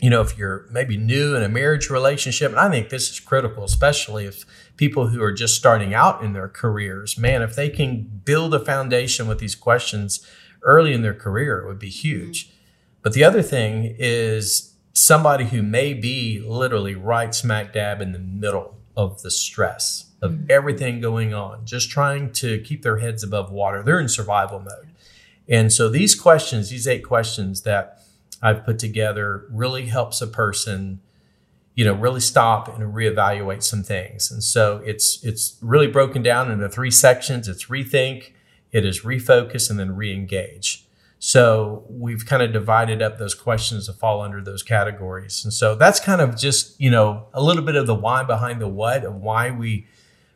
you 0.00 0.10
know, 0.10 0.20
if 0.20 0.38
you're 0.38 0.66
maybe 0.70 0.96
new 0.96 1.34
in 1.34 1.42
a 1.42 1.48
marriage 1.48 1.90
relationship, 1.90 2.50
and 2.50 2.60
I 2.60 2.70
think 2.70 2.88
this 2.88 3.10
is 3.10 3.20
critical, 3.20 3.64
especially 3.64 4.26
if 4.26 4.44
people 4.76 5.08
who 5.08 5.22
are 5.22 5.32
just 5.32 5.56
starting 5.56 5.92
out 5.92 6.22
in 6.22 6.32
their 6.32 6.48
careers, 6.48 7.18
man, 7.18 7.42
if 7.42 7.54
they 7.54 7.68
can 7.68 8.20
build 8.24 8.54
a 8.54 8.64
foundation 8.64 9.26
with 9.26 9.38
these 9.38 9.54
questions 9.54 10.26
early 10.62 10.92
in 10.92 11.02
their 11.02 11.14
career, 11.14 11.58
it 11.58 11.66
would 11.66 11.78
be 11.78 11.90
huge. 11.90 12.52
But 13.02 13.12
the 13.12 13.24
other 13.24 13.42
thing 13.42 13.94
is 13.98 14.74
somebody 14.98 15.44
who 15.44 15.62
may 15.62 15.94
be 15.94 16.40
literally 16.40 16.94
right 16.94 17.34
smack 17.34 17.72
dab 17.72 18.00
in 18.00 18.12
the 18.12 18.18
middle 18.18 18.76
of 18.96 19.22
the 19.22 19.30
stress 19.30 20.10
of 20.20 20.32
mm-hmm. 20.32 20.46
everything 20.50 21.00
going 21.00 21.32
on, 21.32 21.64
just 21.64 21.88
trying 21.88 22.32
to 22.32 22.58
keep 22.62 22.82
their 22.82 22.98
heads 22.98 23.22
above 23.22 23.52
water. 23.52 23.82
They're 23.82 24.00
in 24.00 24.08
survival 24.08 24.58
mode. 24.58 24.88
And 25.48 25.72
so 25.72 25.88
these 25.88 26.14
questions, 26.14 26.70
these 26.70 26.88
eight 26.88 27.04
questions 27.04 27.62
that 27.62 28.02
I've 28.42 28.64
put 28.64 28.78
together 28.78 29.46
really 29.50 29.86
helps 29.86 30.20
a 30.20 30.26
person, 30.26 31.00
you 31.74 31.84
know, 31.84 31.94
really 31.94 32.20
stop 32.20 32.68
and 32.68 32.92
reevaluate 32.92 33.62
some 33.62 33.84
things. 33.84 34.30
And 34.32 34.42
so 34.42 34.82
it's 34.84 35.22
it's 35.24 35.56
really 35.62 35.86
broken 35.86 36.22
down 36.22 36.50
into 36.50 36.68
three 36.68 36.90
sections. 36.90 37.46
It's 37.46 37.66
rethink, 37.66 38.32
it 38.72 38.84
is 38.84 39.02
refocus, 39.02 39.70
and 39.70 39.78
then 39.78 39.90
reengage. 39.90 40.82
So 41.18 41.84
we've 41.88 42.24
kind 42.24 42.42
of 42.42 42.52
divided 42.52 43.02
up 43.02 43.18
those 43.18 43.34
questions 43.34 43.86
to 43.86 43.92
fall 43.92 44.22
under 44.22 44.40
those 44.40 44.62
categories. 44.62 45.44
And 45.44 45.52
so 45.52 45.74
that's 45.74 45.98
kind 45.98 46.20
of 46.20 46.36
just, 46.36 46.80
you 46.80 46.90
know, 46.90 47.26
a 47.34 47.42
little 47.42 47.64
bit 47.64 47.74
of 47.74 47.86
the 47.86 47.94
why 47.94 48.22
behind 48.22 48.60
the 48.60 48.68
what 48.68 49.04
of 49.04 49.16
why 49.16 49.50
we 49.50 49.86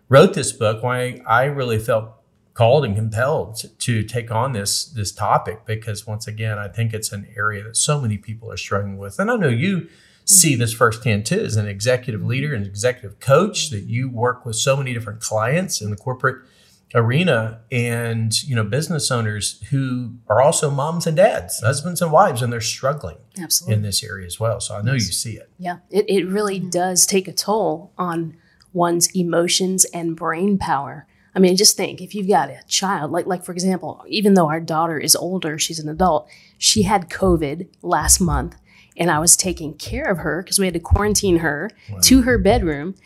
wrote 0.08 0.34
this 0.34 0.50
book, 0.52 0.82
why 0.82 1.22
I 1.26 1.44
really 1.44 1.78
felt 1.78 2.12
called 2.54 2.84
and 2.84 2.94
compelled 2.94 3.56
to, 3.56 3.68
to 3.68 4.02
take 4.02 4.30
on 4.30 4.52
this 4.52 4.84
this 4.84 5.12
topic 5.12 5.64
because 5.64 6.06
once 6.06 6.26
again, 6.26 6.58
I 6.58 6.68
think 6.68 6.92
it's 6.92 7.12
an 7.12 7.26
area 7.36 7.62
that 7.64 7.76
so 7.76 8.00
many 8.00 8.18
people 8.18 8.50
are 8.50 8.56
struggling 8.56 8.98
with. 8.98 9.18
And 9.18 9.30
I 9.30 9.36
know 9.36 9.48
you 9.48 9.88
see 10.24 10.54
this 10.54 10.72
firsthand 10.72 11.26
too 11.26 11.40
as 11.40 11.56
an 11.56 11.66
executive 11.66 12.22
leader 12.22 12.54
and 12.54 12.66
executive 12.66 13.20
coach 13.20 13.70
that 13.70 13.84
you 13.84 14.08
work 14.08 14.44
with 14.44 14.56
so 14.56 14.76
many 14.76 14.92
different 14.92 15.20
clients 15.20 15.80
in 15.80 15.90
the 15.90 15.96
corporate 15.96 16.44
arena 16.94 17.60
and 17.70 18.42
you 18.42 18.54
know 18.54 18.64
business 18.64 19.10
owners 19.10 19.62
who 19.70 20.14
are 20.28 20.42
also 20.42 20.70
moms 20.70 21.06
and 21.06 21.16
dads 21.16 21.60
husbands 21.60 22.02
and 22.02 22.12
wives 22.12 22.42
and 22.42 22.52
they're 22.52 22.60
struggling 22.60 23.16
Absolutely. 23.40 23.74
in 23.74 23.82
this 23.82 24.04
area 24.04 24.26
as 24.26 24.38
well. 24.38 24.60
So 24.60 24.76
i 24.76 24.82
know 24.82 24.92
you 24.92 25.00
see 25.00 25.32
it. 25.32 25.50
Yeah, 25.58 25.78
it, 25.90 26.04
it 26.08 26.26
really 26.26 26.60
mm-hmm. 26.60 26.70
does 26.70 27.06
take 27.06 27.28
a 27.28 27.32
toll 27.32 27.92
on 27.96 28.36
one's 28.72 29.14
emotions 29.14 29.84
and 29.86 30.16
brain 30.16 30.58
power. 30.58 31.06
I 31.34 31.38
mean, 31.38 31.56
just 31.56 31.76
think 31.76 32.02
if 32.02 32.14
you've 32.14 32.28
got 32.28 32.50
a 32.50 32.60
child, 32.68 33.10
like 33.10 33.26
like 33.26 33.44
for 33.44 33.52
example, 33.52 34.04
even 34.06 34.34
though 34.34 34.48
our 34.48 34.60
daughter 34.60 34.98
is 34.98 35.16
older, 35.16 35.58
she's 35.58 35.78
an 35.78 35.88
adult, 35.88 36.28
she 36.58 36.82
mm-hmm. 36.82 36.88
had 36.88 37.08
COVID 37.08 37.68
last 37.80 38.20
month, 38.20 38.56
and 38.96 39.10
I 39.10 39.18
was 39.18 39.36
taking 39.36 39.74
care 39.74 40.10
of 40.10 40.18
her 40.18 40.42
because 40.42 40.58
we 40.58 40.66
had 40.66 40.74
to 40.74 40.80
quarantine 40.80 41.38
her 41.38 41.70
to 42.02 42.22
her 42.22 42.36
bedroom, 42.36 42.96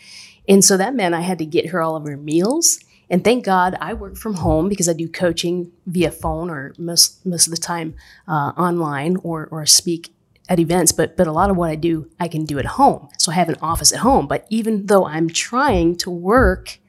and 0.47 0.63
so 0.63 0.75
that 0.75 0.93
meant 0.93 1.15
I 1.15 1.21
had 1.21 1.39
to 1.39 1.45
get 1.45 1.69
her 1.69 1.81
all 1.81 1.95
of 1.95 2.05
her 2.05 2.17
meals. 2.17 2.79
And 3.09 3.23
thank 3.23 3.45
God 3.45 3.77
I 3.79 3.93
work 3.93 4.17
from 4.17 4.35
home 4.35 4.67
because 4.67 4.89
I 4.89 4.93
do 4.93 5.07
coaching 5.07 5.71
via 5.85 6.11
phone 6.11 6.49
or 6.49 6.73
most 6.77 7.25
most 7.25 7.47
of 7.47 7.51
the 7.51 7.57
time 7.57 7.95
uh, 8.27 8.51
online 8.57 9.17
or 9.23 9.47
or 9.49 9.65
speak 9.65 10.13
at 10.49 10.59
events, 10.59 10.91
but 10.91 11.15
but 11.17 11.27
a 11.27 11.31
lot 11.31 11.49
of 11.49 11.57
what 11.57 11.69
I 11.69 11.75
do 11.75 12.09
I 12.19 12.27
can 12.27 12.45
do 12.45 12.59
at 12.59 12.65
home. 12.65 13.09
So 13.17 13.31
I 13.31 13.35
have 13.35 13.49
an 13.49 13.57
office 13.61 13.91
at 13.93 13.99
home. 13.99 14.27
But 14.27 14.45
even 14.49 14.87
though 14.87 15.05
I'm 15.05 15.29
trying 15.29 15.95
to 15.97 16.09
work, 16.09 16.79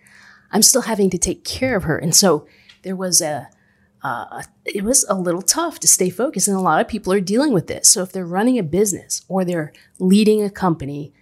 I'm 0.50 0.62
still 0.62 0.82
having 0.82 1.10
to 1.10 1.18
take 1.18 1.44
care 1.44 1.76
of 1.76 1.84
her. 1.84 1.96
And 1.96 2.14
so 2.14 2.46
there 2.82 2.96
was 2.96 3.20
a 3.20 3.48
uh, 4.02 4.42
it 4.64 4.84
was 4.84 5.04
a 5.08 5.14
little 5.14 5.42
tough 5.42 5.80
to 5.80 5.88
stay 5.88 6.10
focused, 6.10 6.48
and 6.48 6.56
a 6.56 6.60
lot 6.60 6.80
of 6.80 6.88
people 6.88 7.12
are 7.12 7.20
dealing 7.20 7.52
with 7.52 7.66
this. 7.66 7.88
So 7.88 8.02
if 8.02 8.12
they're 8.12 8.24
running 8.24 8.58
a 8.58 8.62
business 8.62 9.24
or 9.28 9.44
they're 9.44 9.72
leading 9.98 10.42
a 10.42 10.50
company 10.50 11.12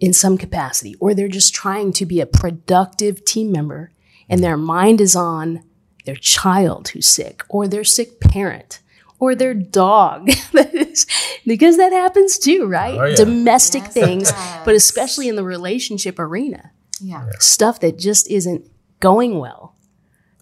in 0.00 0.12
some 0.12 0.38
capacity, 0.38 0.94
or 0.98 1.14
they're 1.14 1.28
just 1.28 1.54
trying 1.54 1.92
to 1.92 2.06
be 2.06 2.20
a 2.20 2.26
productive 2.26 3.24
team 3.24 3.52
member, 3.52 3.92
and 4.32 4.42
their 4.42 4.56
mind 4.56 4.98
is 5.00 5.14
on 5.14 5.62
their 6.06 6.16
child 6.16 6.88
who's 6.88 7.06
sick, 7.06 7.44
or 7.50 7.68
their 7.68 7.84
sick 7.84 8.18
parent, 8.18 8.80
or 9.18 9.34
their 9.34 9.52
dog, 9.52 10.26
because 11.46 11.76
that 11.76 11.92
happens 11.92 12.38
too, 12.38 12.66
right? 12.66 12.98
Oh, 12.98 13.04
yeah. 13.04 13.14
Domestic 13.14 13.82
Yes, 13.84 13.92
things, 13.92 14.32
but 14.64 14.74
especially 14.74 15.28
in 15.28 15.36
the 15.36 15.44
relationship 15.44 16.18
arena 16.18 16.72
Yeah. 16.98 17.26
stuff 17.38 17.78
that 17.80 17.98
just 17.98 18.28
isn't 18.30 18.64
going 19.00 19.38
well. 19.38 19.76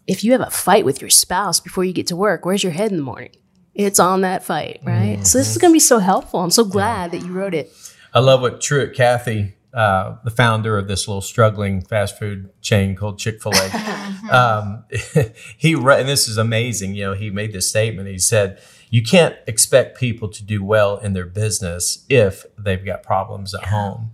If 0.07 0.23
you 0.23 0.33
have 0.33 0.41
a 0.41 0.51
fight 0.51 0.85
with 0.85 1.01
your 1.01 1.11
spouse 1.11 1.59
before 1.59 1.85
you 1.85 1.93
get 1.93 2.07
to 2.07 2.17
work, 2.17 2.47
where's 2.47 2.63
your 2.63 2.73
head 2.73 2.93
in 2.93 2.97
the 2.97 3.03
morning? 3.03 3.33
It's 3.75 3.99
on 3.99 4.21
that 4.21 4.45
fight, 4.45 4.81
right? 4.85 5.27
So 5.27 5.39
this 5.39 5.49
is 5.49 5.55
mm-hmm. 5.55 5.61
going 5.63 5.73
to 5.73 5.77
be 5.77 5.81
so 5.81 5.99
helpful. 5.99 6.41
I'm 6.41 6.51
so 6.51 6.65
glad 6.65 7.11
that 7.11 7.19
you 7.19 7.33
wrote 7.33 7.55
it. 7.55 7.73
I 8.15 8.21
love 8.21 8.41
what 8.41 8.61
Truett 8.61 8.95
Cathy, 8.95 9.55
uh, 9.73 10.17
the 10.25 10.31
founder 10.31 10.77
of 10.77 10.89
this 10.89 11.07
little 11.07 11.21
struggling 11.21 11.81
fast 11.81 12.19
food 12.19 12.51
chain 12.61 12.97
called 12.97 13.19
Chick 13.19 13.41
Fil 13.43 13.53
A, 13.55 14.17
um, 14.31 14.85
he 15.57 15.75
and 15.75 16.09
this 16.09 16.29
is 16.29 16.37
amazing. 16.37 16.95
You 16.95 17.07
know, 17.07 17.15
he 17.15 17.31
made 17.31 17.53
this 17.53 17.69
statement. 17.69 18.09
He 18.09 18.19
said, 18.19 18.61
"You 18.91 19.03
can't 19.03 19.37
expect 19.47 19.99
people 19.99 20.29
to 20.29 20.43
do 20.45 20.65
well 20.65 20.97
in 20.97 21.13
their 21.13 21.27
business 21.27 22.05
if 22.09 22.47
they've 22.59 22.85
got 22.85 23.03
problems 23.03 23.55
at 23.55 23.67
home." 23.67 24.11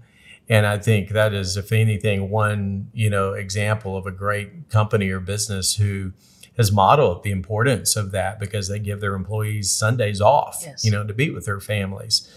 And 0.49 0.65
I 0.65 0.79
think 0.79 1.09
that 1.11 1.35
is, 1.35 1.57
if 1.57 1.73
anything, 1.73 2.31
one 2.31 2.91
you 2.93 3.11
know 3.11 3.33
example 3.33 3.97
of 3.97 4.07
a 4.07 4.13
great 4.13 4.69
company 4.69 5.11
or 5.11 5.21
business 5.21 5.77
who 5.77 6.13
has 6.57 6.73
modeled 6.73 7.23
the 7.23 7.31
importance 7.31 7.97
of 7.97 8.13
that 8.13 8.39
because 8.41 8.69
they 8.69 8.79
give 8.79 9.01
their 9.01 9.15
employees 9.15 9.71
Sundays 9.71 10.21
off, 10.21 10.63
Yes. 10.65 10.85
you 10.85 10.91
know, 10.91 11.05
to 11.07 11.13
be 11.13 11.31
with 11.31 11.45
their 11.45 11.61
families. 11.61 12.31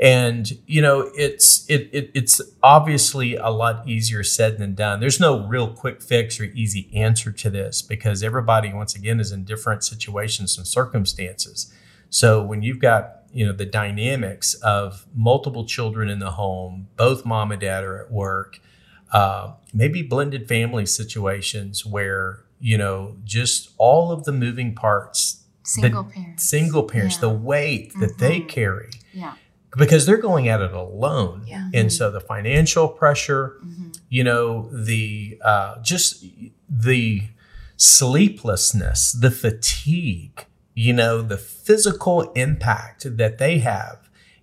And 0.00 0.58
you 0.66 0.82
know, 0.82 1.10
it's 1.14 1.64
it, 1.70 1.88
it 1.92 2.10
it's 2.14 2.40
obviously 2.62 3.36
a 3.36 3.50
lot 3.50 3.86
easier 3.88 4.24
said 4.24 4.58
than 4.58 4.74
done. 4.74 5.00
There's 5.00 5.20
no 5.20 5.46
real 5.46 5.72
quick 5.72 6.02
fix 6.02 6.40
or 6.40 6.44
easy 6.44 6.90
answer 6.94 7.30
to 7.30 7.50
this 7.50 7.80
because 7.80 8.22
everybody, 8.22 8.72
once 8.72 8.94
again, 8.96 9.20
is 9.20 9.30
in 9.30 9.44
different 9.44 9.84
situations 9.84 10.58
and 10.58 10.66
circumstances. 10.66 11.72
So 12.10 12.42
when 12.42 12.62
you've 12.62 12.80
got 12.80 13.20
you 13.32 13.46
know 13.46 13.52
the 13.52 13.66
dynamics 13.66 14.54
of 14.54 15.06
multiple 15.14 15.64
children 15.64 16.08
in 16.08 16.18
the 16.18 16.32
home, 16.32 16.88
both 16.96 17.24
mom 17.24 17.52
and 17.52 17.60
dad 17.60 17.84
are 17.84 18.00
at 18.04 18.10
work, 18.10 18.58
uh, 19.12 19.52
maybe 19.72 20.02
blended 20.02 20.48
family 20.48 20.86
situations 20.86 21.86
where 21.86 22.40
you 22.60 22.76
know 22.78 23.16
just 23.24 23.70
all 23.78 24.10
of 24.10 24.24
the 24.24 24.32
moving 24.32 24.74
parts, 24.74 25.44
Single 25.62 26.02
the 26.04 26.10
parents. 26.12 26.48
single 26.48 26.82
parents, 26.82 27.14
Yeah. 27.16 27.20
the 27.22 27.30
weight 27.30 27.92
that 28.00 28.18
they 28.18 28.40
Mhm. 28.40 28.48
carry 28.48 28.90
Yeah. 29.12 29.34
Because 29.76 30.06
they're 30.06 30.16
going 30.16 30.48
at 30.48 30.60
it 30.60 30.72
alone. 30.72 31.44
Yeah. 31.46 31.68
And 31.74 31.92
so 31.92 32.10
the 32.10 32.20
financial 32.20 32.88
pressure, 32.88 33.56
Mhm. 33.64 33.98
you 34.08 34.24
know, 34.24 34.68
the 34.72 35.38
uh, 35.44 35.80
just 35.82 36.24
the 36.68 37.22
sleeplessness, 37.76 39.12
the 39.12 39.30
fatigue, 39.30 40.44
you 40.74 40.92
know, 40.92 41.22
the 41.22 41.36
physical 41.38 42.32
impact 42.32 43.16
that 43.16 43.38
they 43.38 43.58
have, 43.58 43.98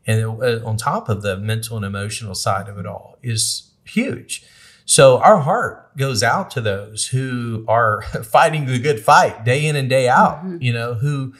and 0.07 0.23
uh, 0.41 0.59
on 0.65 0.77
top 0.77 1.09
of 1.09 1.21
the 1.21 1.38
mental 1.38 1.77
and 1.77 1.85
emotional 1.85 2.33
side 2.35 2.67
of 2.67 2.77
it 2.77 2.85
all 2.85 3.17
is 3.21 3.71
huge. 3.83 4.43
So 4.85 5.19
our 5.19 5.39
heart 5.39 5.95
goes 5.95 6.23
out 6.23 6.51
to 6.51 6.61
those 6.61 7.07
who 7.07 7.63
are 7.67 8.01
fighting 8.23 8.65
the 8.65 8.79
good 8.79 9.00
fight 9.00 9.45
day 9.45 9.65
in 9.65 9.75
and 9.75 9.89
day 9.89 10.09
out, 10.09 10.43
Mhm. 10.43 10.61
you 10.61 10.73
know, 10.73 10.95
who 10.95 11.33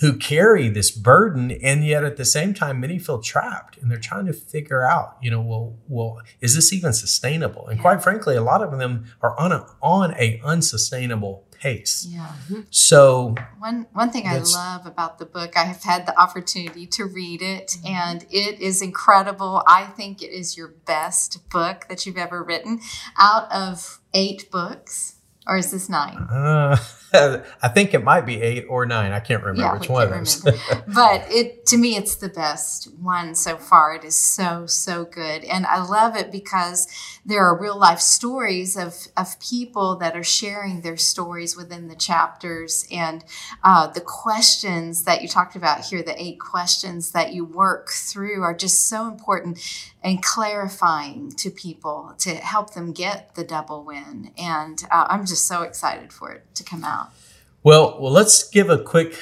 who 0.00 0.16
carry 0.16 0.68
this 0.68 0.90
burden 0.90 1.50
and 1.50 1.84
yet 1.84 2.04
at 2.04 2.16
the 2.16 2.24
same 2.24 2.54
time 2.54 2.80
many 2.80 2.98
feel 2.98 3.20
trapped 3.20 3.76
and 3.78 3.90
they're 3.90 3.98
trying 3.98 4.26
to 4.26 4.32
figure 4.32 4.84
out, 4.84 5.16
you 5.20 5.30
know, 5.30 5.40
well, 5.40 5.76
well, 5.88 6.20
is 6.40 6.54
this 6.54 6.72
even 6.72 6.92
sustainable? 6.92 7.66
And 7.68 7.80
quite 7.80 8.02
frankly, 8.02 8.36
a 8.36 8.42
lot 8.42 8.62
of 8.62 8.78
them 8.78 9.06
are 9.22 9.38
on 9.38 9.52
a 9.52 9.66
on 9.82 10.14
a 10.14 10.40
unsustainable 10.44 11.44
pace. 11.58 12.06
Yeah. 12.08 12.32
Mm-hmm. 12.44 12.60
So 12.70 13.34
One 13.58 13.86
one 13.92 14.10
thing 14.10 14.26
I 14.26 14.38
love 14.38 14.86
about 14.86 15.18
the 15.18 15.26
book, 15.26 15.56
I 15.56 15.64
have 15.64 15.82
had 15.82 16.06
the 16.06 16.18
opportunity 16.18 16.86
to 16.86 17.04
read 17.04 17.42
it, 17.42 17.68
mm-hmm. 17.68 17.86
and 17.86 18.26
it 18.30 18.60
is 18.60 18.80
incredible. 18.80 19.62
I 19.66 19.84
think 19.84 20.22
it 20.22 20.30
is 20.30 20.56
your 20.56 20.68
best 20.68 21.50
book 21.50 21.86
that 21.88 22.06
you've 22.06 22.18
ever 22.18 22.42
written. 22.42 22.80
Out 23.18 23.50
of 23.50 24.00
eight 24.14 24.50
books, 24.50 25.16
or 25.48 25.56
is 25.56 25.70
this 25.70 25.88
nine? 25.88 26.16
uh, 26.30 26.76
I 27.62 27.68
think 27.68 27.94
it 27.94 28.04
might 28.04 28.26
be 28.26 28.42
eight 28.42 28.66
or 28.68 28.84
nine. 28.84 29.12
I 29.12 29.20
can't 29.20 29.42
remember 29.42 29.62
Yeah, 29.62 29.78
which 29.78 29.88
one 29.88 30.08
but 30.94 31.24
it 31.30 31.64
to 31.66 31.78
me 31.78 31.96
it's 31.96 32.16
the 32.16 32.28
best 32.28 32.92
one 33.00 33.34
so 33.34 33.56
far. 33.56 33.94
It 33.94 34.04
is 34.04 34.18
so 34.18 34.66
so 34.66 35.06
good. 35.06 35.44
And 35.44 35.64
i 35.66 35.82
love 35.82 36.16
it 36.16 36.30
because 36.30 36.86
there 37.24 37.42
are 37.44 37.58
real 37.58 37.78
life 37.78 38.00
stories 38.00 38.76
of 38.76 38.94
of 39.16 39.40
people 39.40 39.96
that 39.96 40.16
are 40.16 40.24
sharing 40.24 40.82
their 40.82 40.98
stories 40.98 41.56
within 41.56 41.88
the 41.88 41.96
chapters. 41.96 42.86
And 42.92 43.24
uh, 43.64 43.86
the 43.86 44.02
questions 44.02 45.04
that 45.04 45.22
you 45.22 45.28
talked 45.28 45.56
about 45.56 45.86
here 45.86 46.02
the 46.02 46.20
eight 46.22 46.38
questions 46.38 47.12
that 47.12 47.32
you 47.32 47.44
work 47.44 47.88
through 47.88 48.42
are 48.42 48.54
just 48.54 48.86
so 48.86 49.06
important 49.08 49.58
and 50.08 50.22
clarifying 50.22 51.30
to 51.32 51.50
people 51.50 52.14
to 52.18 52.30
help 52.36 52.74
them 52.74 52.92
get 52.92 53.34
the 53.34 53.44
double 53.44 53.84
win 53.84 54.30
and 54.38 54.84
uh, 54.90 55.06
i'm 55.10 55.24
just 55.26 55.46
so 55.46 55.62
excited 55.62 56.12
for 56.12 56.32
it 56.32 56.42
to 56.54 56.64
come 56.64 56.84
out 56.84 57.08
Well, 57.62 57.98
well, 58.00 58.12
let's 58.12 58.48
give 58.48 58.70
a 58.70 58.78
quick 58.78 59.12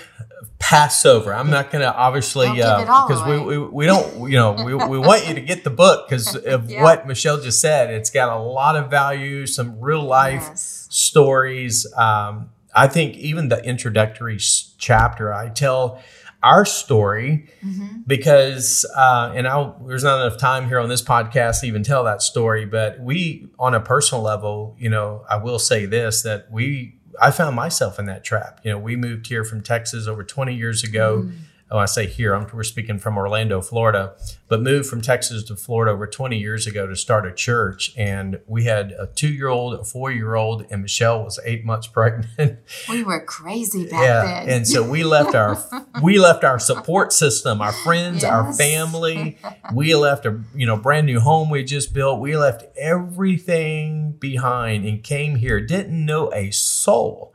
passover. 0.58 1.32
I'm 1.34 1.50
not 1.50 1.70
going 1.70 1.82
to 1.82 1.92
obviously 1.94 2.46
Don't 2.46 2.56
give 2.56 2.88
it 2.88 2.88
all 2.88 3.08
because 3.08 3.24
we, 3.24 3.38
we 3.40 3.58
we 3.58 3.86
don't 3.86 4.30
you 4.30 4.36
know 4.36 4.52
we, 4.64 4.74
we 4.74 4.98
want 4.98 5.26
you 5.26 5.34
to 5.34 5.40
get 5.40 5.64
the 5.64 5.70
book 5.70 6.08
because 6.08 6.34
of 6.54 6.70
Yeah. 6.70 6.82
what 6.82 7.06
Michelle 7.06 7.40
just 7.40 7.60
said. 7.60 7.90
It's 7.90 8.10
got 8.10 8.28
a 8.36 8.40
lot 8.40 8.76
of 8.76 8.90
value, 8.90 9.46
some 9.46 9.80
real 9.80 10.02
life 10.02 10.42
Yes. 10.50 10.86
stories. 10.90 11.86
Um, 11.96 12.50
I 12.74 12.88
think 12.88 13.16
even 13.16 13.48
the 13.48 13.62
introductory 13.64 14.38
chapter, 14.78 15.32
I 15.32 15.48
tell 15.48 16.02
our 16.42 16.64
story 16.64 17.48
Mhm. 17.64 18.02
because 18.06 18.84
uh, 18.96 19.32
and 19.34 19.46
I 19.48 19.72
there's 19.86 20.04
not 20.04 20.20
enough 20.24 20.38
time 20.38 20.68
here 20.68 20.78
on 20.78 20.88
this 20.88 21.02
podcast 21.02 21.60
to 21.60 21.66
even 21.66 21.82
tell 21.82 22.04
that 22.04 22.22
story. 22.22 22.64
But 22.64 23.00
we, 23.00 23.48
on 23.58 23.74
a 23.74 23.80
personal 23.80 24.22
level, 24.22 24.76
you 24.78 24.88
know, 24.90 25.24
I 25.28 25.36
will 25.36 25.58
say 25.58 25.86
this 25.86 26.22
that 26.22 26.50
we 26.50 26.94
I 27.20 27.30
found 27.30 27.56
myself 27.56 27.98
in 27.98 28.04
that 28.06 28.24
trap. 28.24 28.60
You 28.62 28.72
know, 28.72 28.78
we 28.78 28.94
moved 28.94 29.26
here 29.28 29.42
from 29.44 29.62
Texas 29.62 30.06
over 30.06 30.22
20 30.22 30.54
years 30.54 30.84
ago. 30.84 31.28
Oh, 31.70 31.78
I 31.78 31.86
say 31.86 32.06
here, 32.06 32.34
I'm, 32.34 32.46
we're 32.52 32.62
speaking 32.62 32.98
from 32.98 33.18
Orlando, 33.18 33.60
Florida, 33.60 34.14
but 34.48 34.62
moved 34.62 34.88
from 34.88 35.00
Texas 35.00 35.42
to 35.44 35.56
Florida 35.56 35.92
over 35.92 36.06
20 36.06 36.38
years 36.38 36.66
ago 36.66 36.86
to 36.86 36.94
start 36.94 37.26
a 37.26 37.32
church. 37.32 37.92
And 37.96 38.40
we 38.46 38.64
had 38.64 38.92
a 38.92 39.06
two 39.06 39.28
year 39.28 39.48
old, 39.48 39.74
a 39.74 39.84
four 39.84 40.12
year 40.12 40.36
old, 40.36 40.64
and 40.70 40.82
Michelle 40.82 41.24
was 41.24 41.40
eight 41.44 41.64
months 41.64 41.86
pregnant. 41.96 42.60
We 42.88 43.02
were 43.02 43.20
crazy 43.20 43.84
back 43.84 44.00
yeah. 44.00 44.44
then. 44.44 44.48
And 44.48 44.68
so 44.68 44.88
we 44.88 45.02
left 45.02 45.34
our 45.34 45.58
we 46.02 46.18
left 46.18 46.44
our 46.44 46.58
support 46.58 47.12
system, 47.12 47.60
our 47.60 47.72
friends, 47.72 48.22
yes. 48.22 48.32
our 48.32 48.52
family. 48.52 49.38
We 49.74 49.94
left 49.96 50.26
a 50.26 50.40
you 50.54 50.64
know 50.64 50.76
brand 50.76 51.06
new 51.06 51.18
home 51.18 51.50
we 51.50 51.64
just 51.64 51.92
built. 51.92 52.20
We 52.20 52.36
left 52.36 52.64
everything 52.76 54.12
behind 54.12 54.84
and 54.84 55.02
came 55.02 55.36
here. 55.36 55.60
Didn't 55.60 56.04
know 56.04 56.32
a 56.32 56.50
soul 56.52 57.34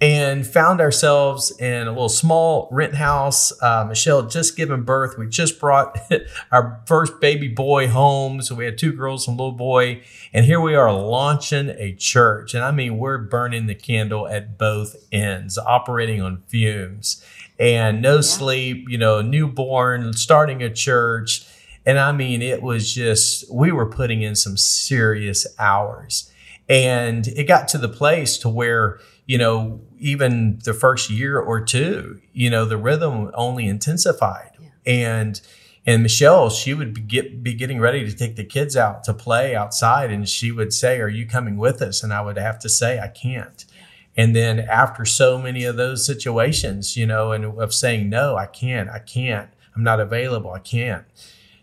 and 0.00 0.46
found 0.46 0.80
ourselves 0.80 1.50
in 1.58 1.88
a 1.88 1.90
little 1.90 2.08
small 2.08 2.68
rent 2.70 2.94
house. 2.94 3.52
Uh, 3.60 3.84
Michelle 3.88 4.22
just 4.22 4.56
given 4.56 4.82
birth. 4.82 5.18
We 5.18 5.26
just 5.28 5.58
brought 5.58 5.98
our 6.52 6.80
first 6.86 7.20
baby 7.20 7.48
boy 7.48 7.88
home. 7.88 8.40
So 8.42 8.54
we 8.54 8.64
had 8.64 8.78
two 8.78 8.92
girls 8.92 9.26
and 9.26 9.38
a 9.38 9.42
little 9.42 9.56
boy. 9.56 10.02
And 10.32 10.44
here 10.44 10.60
we 10.60 10.76
are 10.76 10.92
launching 10.92 11.70
a 11.70 11.94
church. 11.94 12.54
And 12.54 12.62
I 12.62 12.70
mean, 12.70 12.98
we're 12.98 13.18
burning 13.18 13.66
the 13.66 13.74
candle 13.74 14.28
at 14.28 14.56
both 14.56 14.96
ends, 15.10 15.58
operating 15.58 16.22
on 16.22 16.42
fumes 16.46 17.24
and 17.58 18.00
no 18.00 18.16
yeah. 18.16 18.20
sleep, 18.20 18.88
you 18.88 18.98
know, 18.98 19.20
newborn, 19.20 20.12
starting 20.12 20.62
a 20.62 20.72
church. 20.72 21.46
And 21.84 21.98
I 21.98 22.12
mean, 22.12 22.42
it 22.42 22.62
was 22.62 22.92
just, 22.92 23.52
we 23.52 23.72
were 23.72 23.86
putting 23.86 24.22
in 24.22 24.36
some 24.36 24.56
serious 24.56 25.46
hours. 25.58 26.30
And 26.68 27.26
it 27.28 27.44
got 27.44 27.66
to 27.68 27.78
the 27.78 27.88
place 27.88 28.36
to 28.38 28.48
where, 28.48 29.00
you 29.28 29.36
know, 29.36 29.80
even 29.98 30.58
the 30.64 30.72
first 30.72 31.10
year 31.10 31.38
or 31.38 31.60
two, 31.60 32.20
you 32.32 32.48
know, 32.48 32.64
the 32.64 32.78
rhythm 32.78 33.30
only 33.34 33.68
intensified. 33.68 34.52
Yeah. 34.58 34.68
And 34.86 35.40
and 35.86 36.02
Michelle, 36.02 36.50
she 36.50 36.74
would 36.74 36.92
be, 36.92 37.00
get, 37.00 37.42
be 37.42 37.54
getting 37.54 37.78
ready 37.78 38.04
to 38.04 38.14
take 38.14 38.36
the 38.36 38.44
kids 38.44 38.76
out 38.76 39.04
to 39.04 39.14
play 39.14 39.54
outside, 39.54 40.10
and 40.10 40.28
she 40.28 40.50
would 40.50 40.72
say, 40.72 41.00
"Are 41.00 41.08
you 41.08 41.26
coming 41.26 41.56
with 41.58 41.80
us?" 41.82 42.02
And 42.02 42.12
I 42.12 42.22
would 42.22 42.38
have 42.38 42.58
to 42.60 42.68
say, 42.68 42.98
"I 42.98 43.08
can't." 43.08 43.64
Yeah. 43.68 43.84
And 44.24 44.34
then 44.34 44.58
after 44.60 45.04
so 45.04 45.38
many 45.38 45.64
of 45.64 45.76
those 45.76 46.04
situations, 46.04 46.96
you 46.96 47.06
know, 47.06 47.32
and 47.32 47.44
of 47.44 47.74
saying, 47.74 48.08
"No, 48.08 48.36
I 48.36 48.46
can't, 48.46 48.88
I 48.88 48.98
can't, 48.98 49.50
I'm 49.76 49.84
not 49.84 50.00
available, 50.00 50.52
I 50.52 50.58
can't," 50.60 51.04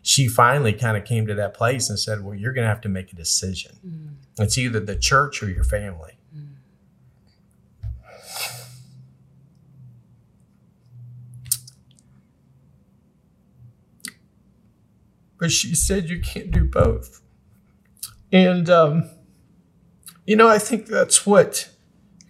she 0.03 0.27
finally 0.27 0.73
kind 0.73 0.97
of 0.97 1.03
came 1.03 1.25
to 1.25 1.35
that 1.35 1.55
place 1.55 1.89
and 1.89 1.99
said, 1.99 2.23
"Well, 2.23 2.35
you're 2.35 2.53
going 2.53 2.65
to 2.65 2.69
have 2.69 2.81
to 2.81 2.89
make 2.89 3.11
a 3.11 3.15
decision. 3.15 3.77
Mm. 3.85 4.43
It's 4.43 4.57
either 4.57 4.79
the 4.79 4.95
church 4.95 5.41
or 5.41 5.49
your 5.49 5.63
family." 5.63 6.14
But 15.45 15.51
she 15.51 15.75
said 15.75 16.09
you 16.09 16.19
can't 16.19 16.49
do 16.49 16.63
both. 16.63 17.21
And, 18.31 18.67
um, 18.67 19.11
you 20.25 20.35
know, 20.35 20.47
I 20.47 20.57
think 20.57 20.87
that's 20.87 21.23
what 21.23 21.69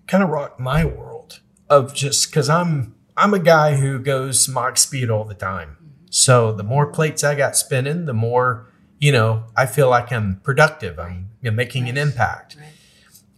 kind 0.06 0.22
of 0.22 0.28
rocked 0.28 0.60
my 0.60 0.84
world 0.84 1.40
of 1.70 1.94
just 1.94 2.30
because 2.30 2.50
I'm, 2.50 2.94
I'm 3.16 3.34
a 3.34 3.40
guy 3.40 3.78
who 3.78 4.00
goes 4.00 4.50
Mach 4.50 4.76
speed 4.76 5.10
all 5.10 5.24
the 5.24 5.34
time. 5.34 5.78
So 6.10 6.52
the 6.52 6.62
more 6.62 6.88
plates 6.88 7.24
I 7.24 7.36
got 7.36 7.56
spinning, 7.56 8.04
the 8.04 8.14
more, 8.14 8.70
you 9.00 9.14
know, 9.14 9.46
I 9.56 9.66
feel 9.66 9.90
like 9.90 10.12
I'm 10.12 10.42
productive. 10.44 11.00
I'm 11.00 11.30
you 11.42 11.52
know, 11.52 11.56
making 11.56 11.88
an 11.88 11.98
impact. 11.98 12.58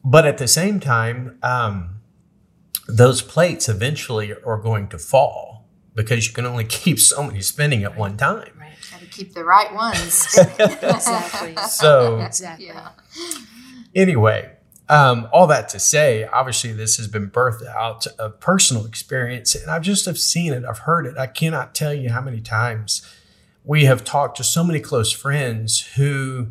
But 0.04 0.26
at 0.26 0.40
the 0.40 0.48
same 0.48 0.80
time, 0.80 1.38
um, 1.44 2.02
those 2.88 3.22
plates 3.22 3.70
eventually 3.70 4.34
are 4.44 4.58
going 4.58 4.88
to 4.88 4.98
fall 4.98 5.68
because 5.94 6.28
you 6.28 6.34
can 6.34 6.48
only 6.48 6.64
keep 6.82 6.98
so 6.98 7.22
many 7.22 7.42
spinning 7.42 7.84
at 7.84 7.96
one 7.96 8.18
time 8.18 8.57
keep 9.18 9.34
the 9.34 9.44
right 9.44 9.74
ones. 9.74 10.38
exactly. 10.60 11.56
So 11.70 12.20
exactly. 12.20 12.68
Yeah. 12.68 12.90
Anyway, 13.96 14.52
um, 14.90 15.28
all 15.34 15.48
that 15.48 15.70
to 15.70 15.80
say, 15.80 16.26
obviously 16.26 16.72
this 16.72 16.98
has 16.98 17.08
been 17.08 17.30
birthed 17.30 17.66
out 17.68 18.06
of 18.20 18.40
personal 18.40 18.86
experience, 18.86 19.56
and 19.56 19.70
I've 19.70 19.82
just 19.82 20.06
have 20.06 20.18
seen 20.18 20.54
it. 20.54 20.64
I've 20.64 20.80
heard 20.80 21.06
it. 21.06 21.18
I 21.18 21.28
cannot 21.28 21.74
tell 21.74 21.94
you 21.94 22.12
how 22.12 22.22
many 22.22 22.42
times 22.42 23.02
we 23.66 23.86
have 23.86 24.04
talked 24.04 24.38
to 24.38 24.44
so 24.44 24.64
many 24.64 24.80
close 24.80 25.12
friends 25.12 25.82
who 25.96 26.48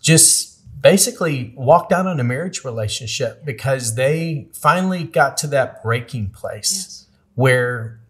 just 0.00 0.52
basically 0.80 1.54
walked 1.56 1.92
out 1.92 2.06
on 2.06 2.20
a 2.20 2.24
marriage 2.24 2.64
relationship 2.64 3.44
because 3.44 3.94
they 3.94 4.48
finally 4.52 5.04
got 5.04 5.36
to 5.38 5.46
that 5.46 5.82
breaking 5.82 6.30
place 6.30 6.72
yes. 6.72 7.06
where 7.34 8.01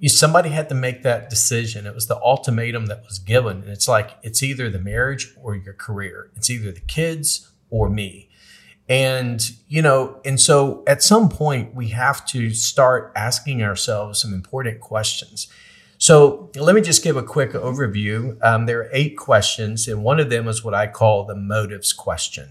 you, 0.00 0.08
somebody 0.08 0.48
had 0.48 0.68
to 0.70 0.74
make 0.74 1.02
that 1.02 1.30
decision. 1.30 1.86
It 1.86 1.94
was 1.94 2.08
the 2.08 2.20
ultimatum 2.20 2.86
that 2.86 3.04
was 3.04 3.18
given. 3.18 3.58
And 3.58 3.68
it's 3.68 3.86
like, 3.86 4.16
it's 4.22 4.42
either 4.42 4.68
the 4.68 4.80
marriage 4.80 5.32
or 5.40 5.54
your 5.54 5.74
career. 5.74 6.30
It's 6.34 6.50
either 6.50 6.72
the 6.72 6.80
kids 6.80 7.52
or 7.68 7.88
me. 7.88 8.28
And, 8.88 9.40
you 9.68 9.82
know, 9.82 10.20
and 10.24 10.40
so 10.40 10.82
at 10.86 11.02
some 11.02 11.28
point 11.28 11.74
we 11.74 11.88
have 11.88 12.26
to 12.26 12.50
start 12.50 13.12
asking 13.14 13.62
ourselves 13.62 14.20
some 14.20 14.34
important 14.34 14.80
questions. 14.80 15.46
So 15.98 16.50
let 16.56 16.74
me 16.74 16.80
just 16.80 17.04
give 17.04 17.18
a 17.18 17.22
quick 17.22 17.52
overview. 17.52 18.42
Um, 18.42 18.64
there 18.64 18.80
are 18.80 18.90
eight 18.90 19.18
questions, 19.18 19.86
and 19.86 20.02
one 20.02 20.18
of 20.18 20.30
them 20.30 20.48
is 20.48 20.64
what 20.64 20.72
I 20.72 20.86
call 20.86 21.24
the 21.24 21.36
motives 21.36 21.92
question, 21.92 22.48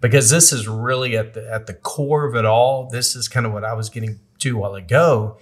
because 0.00 0.30
this 0.30 0.52
is 0.52 0.68
really 0.68 1.16
at 1.16 1.34
the 1.34 1.52
at 1.52 1.66
the 1.66 1.74
core 1.74 2.26
of 2.26 2.36
it 2.36 2.44
all. 2.44 2.88
This 2.88 3.16
is 3.16 3.26
kind 3.26 3.44
of 3.44 3.52
what 3.52 3.64
I 3.64 3.74
was 3.74 3.90
getting 3.90 4.20
to 4.38 4.56
a 4.56 4.60
while 4.60 4.76
ago 4.76 5.36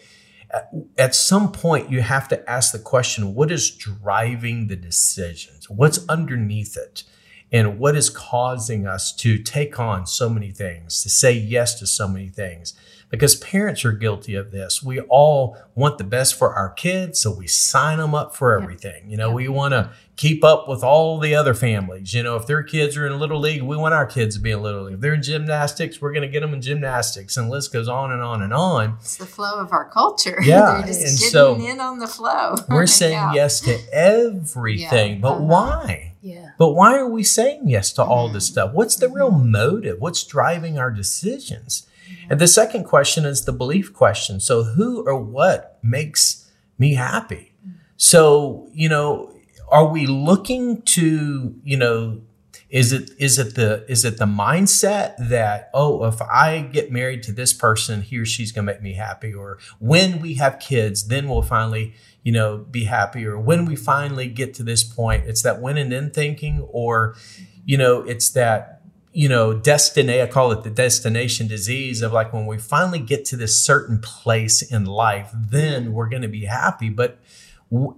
at 0.98 1.14
some 1.14 1.52
point 1.52 1.90
you 1.90 2.02
have 2.02 2.28
to 2.28 2.50
ask 2.50 2.72
the 2.72 2.78
question 2.78 3.34
what 3.34 3.50
is 3.50 3.70
driving 3.70 4.66
the 4.66 4.76
decisions? 4.76 5.68
What's 5.68 6.06
underneath 6.08 6.76
it? 6.76 7.04
And 7.52 7.78
what 7.80 7.96
is 7.96 8.10
causing 8.10 8.86
us 8.86 9.12
to 9.16 9.36
take 9.36 9.80
on 9.80 10.06
so 10.06 10.28
many 10.28 10.52
things 10.52 11.02
to 11.02 11.08
say 11.08 11.32
yes 11.32 11.78
to 11.80 11.86
so 11.86 12.06
many 12.06 12.28
things? 12.28 12.74
Because 13.08 13.34
parents 13.34 13.84
are 13.84 13.90
guilty 13.90 14.36
of 14.36 14.52
this. 14.52 14.84
We 14.84 15.00
all 15.00 15.56
want 15.74 15.98
the 15.98 16.04
best 16.04 16.38
for 16.38 16.54
our 16.54 16.70
kids, 16.70 17.20
so 17.20 17.32
we 17.32 17.48
sign 17.48 17.98
them 17.98 18.14
up 18.14 18.36
for 18.36 18.56
everything. 18.60 19.10
You 19.10 19.16
know, 19.16 19.32
we 19.32 19.48
want 19.48 19.72
to 19.72 19.90
keep 20.20 20.44
up 20.44 20.68
with 20.68 20.85
all 20.85 21.18
the 21.18 21.35
other 21.35 21.54
families. 21.54 22.12
You 22.12 22.22
know, 22.22 22.37
if 22.37 22.46
their 22.46 22.62
kids 22.62 22.94
are 22.98 23.06
in 23.06 23.18
little 23.18 23.40
league, 23.40 23.62
we 23.62 23.74
want 23.74 23.94
our 23.94 24.04
kids 24.04 24.37
to 24.37 24.42
be 24.42 24.50
in 24.50 24.61
little 24.61 24.83
league. 24.83 24.94
If 24.96 25.00
they're 25.00 25.14
in 25.14 25.22
gymnastics, 25.22 25.98
we're 25.98 26.12
going 26.12 26.22
to 26.22 26.28
get 26.28 26.40
them 26.40 26.52
in 26.52 26.61
gymnastics, 26.61 27.38
and 27.38 27.46
the 27.46 27.50
list 27.50 27.72
goes 27.72 27.88
on 27.88 28.12
and 28.12 28.20
on 28.20 28.42
and 28.42 28.52
on. 28.52 28.98
It's 29.00 29.16
the 29.16 29.24
flow 29.24 29.59
of 29.59 29.72
our 29.72 29.88
culture. 29.88 30.38
Yeah, 30.50 30.78
they're 30.78 30.87
just 30.88 31.00
and 31.00 31.18
getting 31.18 31.30
so 31.30 31.54
in 31.54 31.80
on 31.80 32.00
the 32.00 32.09
flow. 32.09 32.56
We're 32.68 32.87
saying 32.87 33.12
yeah. 33.12 33.33
yes 33.35 33.61
to 33.61 33.78
everything, 33.92 35.12
yeah. 35.14 35.20
but 35.20 35.35
uh-huh. 35.35 35.44
why? 35.44 36.14
Yeah. 36.22 36.50
But 36.59 36.72
why 36.72 36.98
are 36.98 37.09
we 37.09 37.22
saying 37.22 37.68
yes 37.68 37.92
to 37.92 38.02
all 38.02 38.28
this 38.28 38.46
mm-hmm. 38.46 38.52
stuff? 38.52 38.72
What's 38.72 38.96
the 38.96 39.09
real 39.09 39.30
mm-hmm. 39.30 39.52
motive? 39.52 40.00
What's 40.00 40.24
driving 40.24 40.78
our 40.78 40.90
decisions? 40.90 41.87
And 42.28 42.40
the 42.40 42.48
second 42.48 42.85
question 42.85 43.24
is 43.24 43.44
the 43.44 43.52
belief 43.52 43.94
question. 43.94 44.40
So, 44.40 44.64
who 44.64 45.06
or 45.06 45.16
what 45.16 45.78
makes 45.83 46.50
me 46.78 46.94
happy? 46.94 47.52
So, 47.96 48.68
you 48.72 48.88
know, 48.88 49.29
are 49.70 49.87
we 49.87 50.06
looking 50.06 50.83
to, 50.83 51.54
you 51.64 51.76
know, 51.76 52.20
is 52.68 52.92
it 52.92 53.11
is 53.18 53.38
it 53.38 53.56
the 53.56 53.85
is 53.90 54.04
it 54.04 54.18
the 54.18 54.26
mindset 54.26 55.16
that 55.18 55.70
oh 55.74 56.04
if 56.04 56.22
I 56.22 56.61
get 56.61 56.92
married 56.92 57.24
to 57.24 57.33
this 57.33 57.52
person 57.52 58.02
he 58.02 58.18
or 58.18 58.24
she's 58.24 58.52
gonna 58.52 58.66
make 58.66 58.80
me 58.83 58.94
happy? 58.94 59.35
Or 59.35 59.59
when 59.80 60.20
we 60.20 60.35
have 60.35 60.61
kids 60.61 61.09
then 61.09 61.28
we'll 61.28 61.42
finally 61.42 61.94
you 62.22 62.30
know 62.30 62.59
be 62.59 62.85
happy. 62.85 63.26
Or 63.26 63.40
when 63.40 63.64
we 63.64 63.74
finally 63.74 64.28
get 64.28 64.54
to 64.54 64.62
this 64.62 64.85
point 64.85 65.24
it's 65.26 65.42
that 65.42 65.61
when 65.61 65.76
and 65.78 65.90
then 65.90 66.12
thinking? 66.12 66.61
Or 66.70 67.16
you 67.64 67.76
know 67.76 68.02
it's 68.02 68.30
that 68.30 68.80
you 69.12 69.28
know, 69.28 69.52
destiny, 69.52 70.22
I 70.22 70.26
call 70.26 70.52
it 70.52 70.62
the 70.62 70.70
destination 70.70 71.48
disease 71.48 72.00
of 72.00 72.12
like 72.12 72.33
when 72.33 72.46
we 72.46 72.59
finally 72.59 73.00
get 73.00 73.24
to 73.26 73.37
this 73.37 73.61
certain 73.61 73.98
place 73.98 74.62
in 74.62 74.85
life, 74.85 75.30
then 75.35 75.92
we're 75.92 76.09
going 76.09 76.22
to 76.22 76.28
be 76.28 76.44
happy. 76.44 76.90
But 76.90 77.18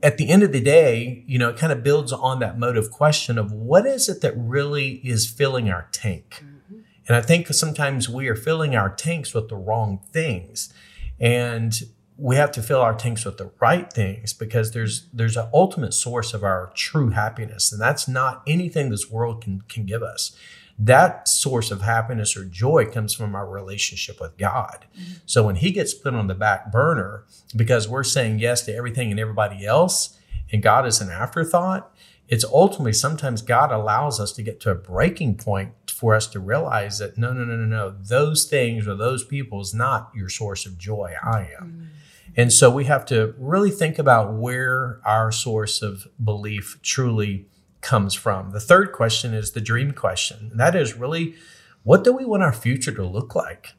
at 0.03 0.19
the 0.19 0.29
end 0.29 0.43
of 0.43 0.53
the 0.53 0.61
day, 0.61 1.25
you 1.27 1.39
know, 1.39 1.49
it 1.49 1.57
kind 1.57 1.73
of 1.73 1.83
builds 1.83 2.13
on 2.13 2.41
that 2.41 2.59
motive 2.59 2.91
question 2.91 3.39
of 3.39 3.53
what 3.53 3.87
is 3.87 4.09
it 4.09 4.21
that 4.21 4.35
really 4.37 5.01
is 5.05 5.27
filling 5.27 5.71
our 5.71 5.89
tank? 5.93 6.45
Mm-hmm. 6.45 6.81
And 7.09 7.17
I 7.17 7.23
think 7.23 7.49
sometimes 7.49 8.09
we 8.09 8.29
are 8.29 8.35
filling 8.35 8.77
our 8.77 8.91
tanks 8.91 9.33
with 9.33 9.49
the 9.49 9.57
wrong 9.57 10.01
things. 10.13 10.73
And 11.19 11.75
we 12.19 12.37
have 12.37 12.53
to 12.53 12.63
fill 12.63 12.81
our 12.81 12.95
tanks 12.95 13.25
with 13.25 13.39
the 13.39 13.51
right 13.61 13.93
things 13.93 14.33
because 14.33 14.73
there's 14.73 15.09
there's 15.13 15.37
an 15.37 15.49
ultimate 15.53 15.93
source 15.93 16.35
of 16.35 16.45
our 16.45 16.71
true 16.75 17.09
happiness 17.09 17.73
and 17.73 17.81
that's 17.81 18.07
not 18.07 18.43
anything 18.47 18.91
this 18.91 19.11
world 19.11 19.43
can 19.43 19.63
can 19.63 19.85
give 19.85 20.03
us 20.03 20.37
that 20.85 21.29
source 21.29 21.71
of 21.71 21.83
happiness 21.83 22.37
or 22.37 22.45
joy 22.45 22.87
comes 22.87 23.15
from 23.15 23.35
our 23.35 23.49
relationship 23.49 24.21
with 24.21 24.37
God. 24.37 24.87
Mm-hmm. 24.99 25.13
So 25.27 25.47
when 25.47 25.57
he 25.57 25.71
gets 25.71 25.95
put 25.95 26.15
on 26.15 26.27
the 26.27 26.35
back 26.35 26.73
burner 26.73 27.25
because 27.55 27.89
we're 27.89 28.03
saying 28.03 28.41
yes 28.41 28.63
to 28.63 28.75
everything 28.75 29.11
and 29.11 29.21
everybody 29.21 29.65
else, 29.65 30.19
and 30.51 30.63
God 30.63 30.87
is 30.87 31.01
an 31.01 31.09
afterthought, 31.09 31.95
it's 32.29 32.45
ultimately 32.45 32.93
sometimes 32.93 33.43
God 33.43 33.71
allows 33.71 34.19
us 34.19 34.33
to 34.33 34.43
get 34.43 34.59
to 34.61 34.71
a 34.71 34.75
breaking 34.75 35.37
point 35.37 35.73
for 35.89 36.15
us 36.15 36.27
to 36.29 36.41
realize 36.41 36.99
that 36.99 37.17
no, 37.17 37.33
no, 37.33 37.45
no, 37.45 37.57
no, 37.57 37.67
no, 37.67 37.91
those 37.91 38.45
things 38.45 38.89
or 38.89 38.97
those 38.97 39.25
people 39.25 39.61
is 39.61 39.73
not 39.73 40.11
your 40.15 40.29
source 40.29 40.67
of 40.67 40.79
joy. 40.79 41.15
I 41.23 41.51
am. 41.61 41.67
Mm-hmm. 41.67 41.85
And 42.37 42.53
so 42.53 42.71
we 42.71 42.85
have 42.85 43.05
to 43.07 43.35
really 43.39 43.71
think 43.71 43.99
about 43.99 44.33
where 44.33 45.01
our 45.05 45.31
source 45.31 45.83
of 45.83 46.09
belief 46.23 46.79
truly 46.83 47.47
comes 47.83 48.15
from. 48.15 48.53
The 48.53 48.61
third 48.61 48.93
question 48.93 49.35
is 49.35 49.53
the 49.53 49.61
dream 49.61 49.93
question. 49.93 50.49
And 50.53 50.61
that 50.61 50.75
is 50.75 50.95
really 50.95 51.35
what 51.83 52.05
do 52.05 52.13
we 52.13 52.25
want 52.25 52.43
our 52.43 52.53
future 52.53 52.93
to 52.93 53.05
look 53.05 53.35
like? 53.35 53.75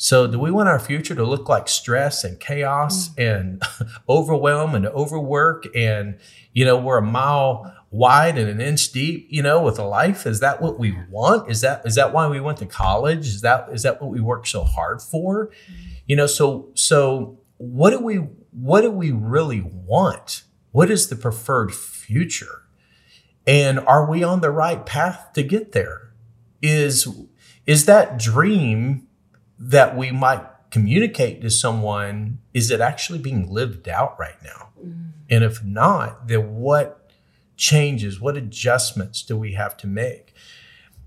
So, 0.00 0.28
do 0.28 0.38
we 0.38 0.52
want 0.52 0.68
our 0.68 0.78
future 0.78 1.16
to 1.16 1.24
look 1.24 1.48
like 1.48 1.68
stress 1.68 2.22
and 2.22 2.38
chaos 2.38 3.08
mm. 3.08 3.40
and 3.40 3.62
overwhelm 4.08 4.76
and 4.76 4.86
overwork 4.86 5.66
and, 5.74 6.18
you 6.52 6.64
know, 6.64 6.76
we're 6.76 6.98
a 6.98 7.02
mile 7.02 7.74
wide 7.90 8.38
and 8.38 8.48
an 8.48 8.60
inch 8.60 8.92
deep, 8.92 9.26
you 9.28 9.42
know, 9.42 9.60
with 9.60 9.76
a 9.76 9.84
life? 9.84 10.24
Is 10.24 10.38
that 10.38 10.62
what 10.62 10.78
we 10.78 10.96
want? 11.10 11.50
Is 11.50 11.62
that 11.62 11.84
is 11.84 11.96
that 11.96 12.12
why 12.12 12.28
we 12.28 12.38
went 12.38 12.58
to 12.58 12.66
college? 12.66 13.26
Is 13.26 13.40
that 13.40 13.70
is 13.72 13.82
that 13.82 14.00
what 14.00 14.12
we 14.12 14.20
work 14.20 14.46
so 14.46 14.62
hard 14.62 15.02
for? 15.02 15.50
You 16.06 16.14
know, 16.14 16.28
so 16.28 16.70
so 16.74 17.40
what 17.56 17.90
do 17.90 17.98
we 17.98 18.16
what 18.52 18.82
do 18.82 18.92
we 18.92 19.10
really 19.10 19.60
want? 19.60 20.44
What 20.70 20.92
is 20.92 21.08
the 21.08 21.16
preferred 21.16 21.74
future? 21.74 22.67
And 23.48 23.80
are 23.80 24.08
we 24.08 24.22
on 24.22 24.42
the 24.42 24.50
right 24.50 24.84
path 24.84 25.32
to 25.32 25.42
get 25.42 25.72
there? 25.72 26.10
Is 26.60 27.08
is 27.66 27.86
that 27.86 28.18
dream 28.18 29.08
that 29.58 29.96
we 29.96 30.10
might 30.10 30.44
communicate 30.70 31.40
to 31.40 31.50
someone 31.50 32.40
is 32.52 32.70
it 32.70 32.82
actually 32.82 33.18
being 33.18 33.50
lived 33.50 33.88
out 33.88 34.18
right 34.18 34.36
now? 34.44 34.68
Mm. 34.78 35.12
And 35.30 35.44
if 35.44 35.64
not, 35.64 36.28
then 36.28 36.56
what 36.56 37.10
changes, 37.56 38.20
what 38.20 38.36
adjustments 38.36 39.22
do 39.22 39.36
we 39.36 39.54
have 39.54 39.78
to 39.78 39.86
make? 39.86 40.34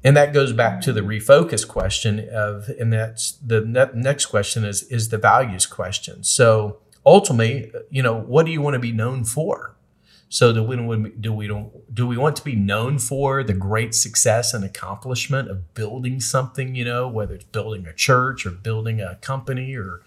And 0.04 0.18
that 0.18 0.34
goes 0.34 0.52
back 0.52 0.82
to 0.82 0.94
the 0.94 1.02
refocus 1.02 1.68
question 1.68 2.28
of, 2.32 2.70
and 2.80 2.92
that's 2.92 3.34
the 3.34 3.62
ne- 3.62 3.92
next 3.94 4.28
question 4.28 4.66
is, 4.66 4.82
is 4.84 5.10
the 5.10 5.20
values 5.20 5.68
question. 5.68 6.24
So 6.24 6.80
ultimately, 7.06 7.72
you 7.92 8.02
know, 8.02 8.16
what 8.16 8.48
do 8.48 8.52
you 8.52 8.62
want 8.62 8.74
to 8.74 8.80
be 8.80 8.92
known 8.92 9.26
for? 9.26 9.76
So 10.32 10.54
do 10.54 10.64
we, 10.64 11.10
do 11.10 11.34
we 11.34 11.46
don't 11.46 11.94
do 11.94 12.08
we 12.08 12.16
want 12.16 12.38
to 12.38 12.44
be 12.44 12.56
known 12.56 13.00
for 13.00 13.44
the 13.44 13.54
great 13.54 13.94
success 13.94 14.54
and 14.54 14.64
accomplishment 14.64 15.52
of 15.52 15.74
building 15.74 16.22
something, 16.22 16.74
you 16.74 16.86
know, 16.86 17.06
whether 17.10 17.36
it's 17.36 17.44
building 17.44 17.86
a 17.86 17.94
church 17.94 18.46
or 18.46 18.52
building 18.52 19.02
a 19.02 19.16
company 19.16 19.76
or, 19.76 20.04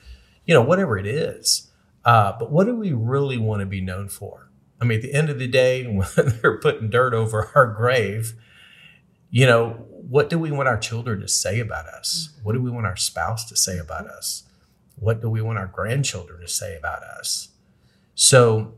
you 0.46 0.54
know, 0.54 0.62
whatever 0.62 0.96
it 0.96 1.06
is. 1.06 1.70
Uh, 2.06 2.32
but 2.38 2.50
what 2.50 2.64
do 2.64 2.74
we 2.74 2.90
really 2.90 3.37
want 3.37 3.60
to 3.60 3.66
be 3.66 3.82
known 3.82 4.08
for? 4.08 4.48
I 4.80 4.87
mean, 4.87 4.96
at 4.96 5.02
the 5.02 5.12
end 5.12 5.28
of 5.28 5.38
the 5.38 5.46
day, 5.46 5.84
when 5.94 6.08
they're 6.16 6.58
putting 6.58 6.88
dirt 6.88 7.12
over 7.12 7.50
our 7.54 7.66
grave, 7.66 8.32
you 9.28 9.44
know, 9.44 9.72
what 9.90 10.30
do 10.30 10.38
we 10.38 10.50
want 10.50 10.68
our 10.68 10.78
children 10.78 11.20
to 11.20 11.28
say 11.28 11.60
about 11.60 11.84
us? 11.84 12.30
What 12.42 12.54
do 12.54 12.62
we 12.62 12.70
want 12.70 12.87
our 12.87 12.96
spouse 12.96 13.44
to 13.50 13.56
say 13.56 13.76
about 13.76 14.06
us? 14.06 14.44
What 14.96 15.20
do 15.20 15.28
we 15.28 15.42
want 15.42 15.58
our 15.58 15.66
grandchildren 15.66 16.40
to 16.40 16.48
say 16.48 16.78
about 16.78 17.02
us? 17.02 17.48
So, 18.14 18.72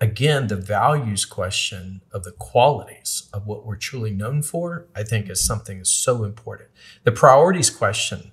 again, 0.00 0.46
the 0.46 0.56
values 0.56 1.24
question 1.24 2.00
of 2.12 2.24
the 2.24 2.32
qualities 2.32 3.28
of 3.32 3.46
what 3.46 3.66
we're 3.66 3.76
truly 3.76 4.10
known 4.10 4.42
for, 4.42 4.86
I 4.94 5.02
think, 5.02 5.28
is 5.28 5.44
something 5.44 5.84
so 5.84 6.24
important. 6.24 6.70
The 7.04 7.12
priorities 7.12 7.70
question, 7.70 8.32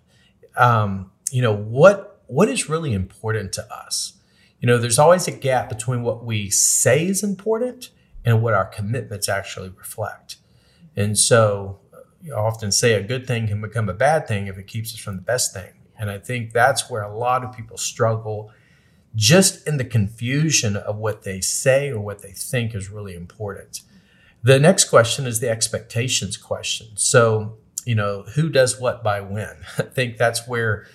um, 0.55 1.11
you 1.31 1.41
know, 1.41 1.53
what 1.53 2.23
what 2.27 2.49
is 2.49 2.67
really 2.67 2.93
important 2.93 3.53
to 3.53 3.73
us? 3.73 4.13
You 4.59 4.67
know, 4.67 4.77
there's 4.77 4.99
always 4.99 5.27
a 5.27 5.31
gap 5.31 5.69
between 5.69 6.03
what 6.03 6.25
we 6.25 6.49
say 6.49 7.05
is 7.07 7.23
important 7.23 7.91
and 8.25 8.41
what 8.41 8.53
our 8.53 8.65
commitments 8.65 9.29
actually 9.29 9.69
reflect. 9.69 10.37
And 10.95 11.17
so 11.17 11.79
you 12.21 12.33
often 12.33 12.71
say 12.71 12.93
a 12.93 13.03
good 13.03 13.27
thing 13.27 13.47
can 13.47 13.61
become 13.61 13.87
a 13.87 13.93
bad 13.93 14.27
thing 14.27 14.47
if 14.47 14.57
it 14.57 14.67
keeps 14.67 14.93
us 14.93 14.99
from 14.99 15.15
the 15.15 15.21
best 15.21 15.53
thing. 15.53 15.71
And 15.97 16.09
I 16.09 16.19
think 16.19 16.51
that's 16.51 16.89
where 16.89 17.03
a 17.03 17.15
lot 17.15 17.43
of 17.43 17.55
people 17.55 17.77
struggle 17.77 18.51
just 19.17 19.67
in 19.67 19.77
the 19.77 19.83
confusion 19.83 20.77
of 20.77 20.95
what 20.95 21.23
they 21.23 21.41
say 21.41 21.89
or 21.89 21.99
what 21.99 22.21
they 22.21 22.31
think 22.31 22.75
is 22.75 22.89
really 22.89 23.15
important. 23.15 23.81
The 24.43 24.59
next 24.59 24.85
question 24.85 25.25
is 25.25 25.39
the 25.39 25.49
expectations 25.49 26.37
question. 26.37 26.89
So, 26.95 27.57
you 27.83 27.95
know, 27.95 28.23
who 28.35 28.47
does 28.47 28.79
what 28.79 29.03
by 29.03 29.21
when? 29.21 29.57
I 29.77 29.83
think 29.83 30.17
that's 30.17 30.47
where, 30.47 30.85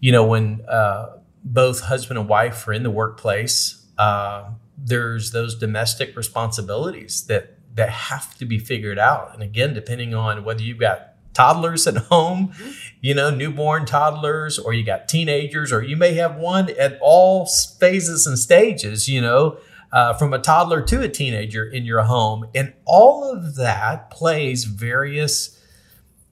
you 0.00 0.10
know, 0.10 0.26
when 0.26 0.62
uh, 0.66 1.18
both 1.44 1.82
husband 1.82 2.18
and 2.18 2.28
wife 2.28 2.66
are 2.66 2.72
in 2.72 2.84
the 2.84 2.90
workplace, 2.90 3.86
uh, 3.98 4.50
there's 4.78 5.32
those 5.32 5.54
domestic 5.54 6.16
responsibilities 6.16 7.26
that 7.26 7.54
that 7.74 7.90
have 7.90 8.36
to 8.38 8.44
be 8.44 8.58
figured 8.58 8.98
out. 8.98 9.32
And 9.34 9.42
again, 9.42 9.72
depending 9.74 10.12
on 10.12 10.42
whether 10.42 10.62
you've 10.62 10.80
got 10.80 11.07
toddlers 11.38 11.86
at 11.86 11.96
home, 11.96 12.52
you 13.00 13.14
know, 13.14 13.30
newborn 13.30 13.86
toddlers, 13.86 14.58
or 14.58 14.72
you 14.72 14.82
got 14.82 15.08
teenagers, 15.08 15.72
or 15.72 15.82
you 15.82 15.96
may 15.96 16.14
have 16.14 16.34
one 16.34 16.68
at 16.78 16.98
all 17.00 17.46
phases 17.78 18.26
and 18.26 18.36
stages, 18.36 19.08
you 19.08 19.20
know, 19.20 19.56
uh, 19.92 20.12
from 20.14 20.32
a 20.32 20.38
toddler 20.40 20.82
to 20.82 21.00
a 21.00 21.08
teenager 21.08 21.64
in 21.64 21.84
your 21.84 22.02
home. 22.02 22.48
And 22.56 22.72
all 22.84 23.22
of 23.24 23.54
that 23.54 24.10
plays 24.10 24.64
various, 24.64 25.62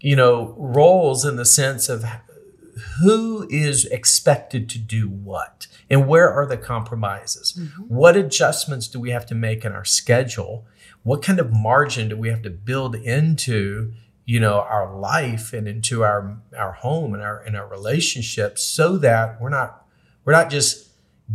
you 0.00 0.16
know, 0.16 0.56
roles 0.58 1.24
in 1.24 1.36
the 1.36 1.44
sense 1.44 1.88
of 1.88 2.04
who 3.00 3.46
is 3.48 3.84
expected 3.86 4.68
to 4.70 4.78
do 4.78 5.08
what 5.08 5.68
and 5.88 6.08
where 6.08 6.28
are 6.28 6.46
the 6.46 6.56
compromises? 6.56 7.56
Mm-hmm. 7.56 7.82
What 7.82 8.16
adjustments 8.16 8.88
do 8.88 8.98
we 8.98 9.10
have 9.10 9.24
to 9.26 9.36
make 9.36 9.64
in 9.64 9.70
our 9.70 9.84
schedule? 9.84 10.66
what 11.06 11.22
kind 11.22 11.38
of 11.38 11.52
margin 11.52 12.08
do 12.08 12.16
we 12.16 12.28
have 12.28 12.42
to 12.42 12.50
build 12.50 12.96
into 12.96 13.92
you 14.26 14.40
know 14.40 14.60
our 14.60 14.94
life 14.94 15.52
and 15.52 15.66
into 15.66 16.04
our 16.04 16.36
our 16.58 16.72
home 16.72 17.14
and 17.14 17.22
our 17.22 17.38
and 17.38 17.56
our 17.56 17.66
relationships 17.66 18.62
so 18.62 18.98
that 18.98 19.40
we're 19.40 19.48
not 19.48 19.86
we're 20.24 20.32
not 20.32 20.50
just 20.50 20.90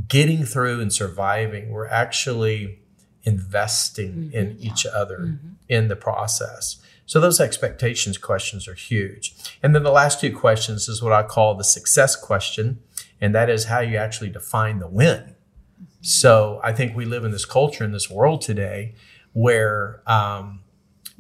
getting 0.07 0.43
through 0.43 0.79
and 0.79 0.93
surviving 0.93 1.71
we're 1.71 1.87
actually 1.87 2.79
investing 3.23 4.11
mm-hmm, 4.11 4.37
in 4.37 4.57
yeah. 4.59 4.71
each 4.71 4.85
other 4.85 5.19
mm-hmm. 5.19 5.49
in 5.67 5.87
the 5.87 5.95
process 5.95 6.81
so 7.05 7.19
those 7.19 7.39
expectations 7.39 8.17
questions 8.17 8.67
are 8.67 8.73
huge 8.73 9.33
and 9.63 9.73
then 9.73 9.83
the 9.83 9.91
last 9.91 10.19
two 10.19 10.35
questions 10.35 10.87
is 10.87 11.01
what 11.01 11.13
i 11.13 11.23
call 11.23 11.55
the 11.55 11.63
success 11.63 12.15
question 12.15 12.79
and 13.21 13.33
that 13.33 13.49
is 13.49 13.65
how 13.65 13.79
you 13.79 13.95
actually 13.95 14.29
define 14.29 14.79
the 14.79 14.87
win 14.87 15.19
mm-hmm. 15.19 15.85
so 16.01 16.59
i 16.61 16.73
think 16.73 16.95
we 16.95 17.05
live 17.05 17.23
in 17.23 17.31
this 17.31 17.45
culture 17.45 17.85
in 17.85 17.93
this 17.93 18.09
world 18.09 18.41
today 18.41 18.93
where 19.33 20.01
um, 20.07 20.59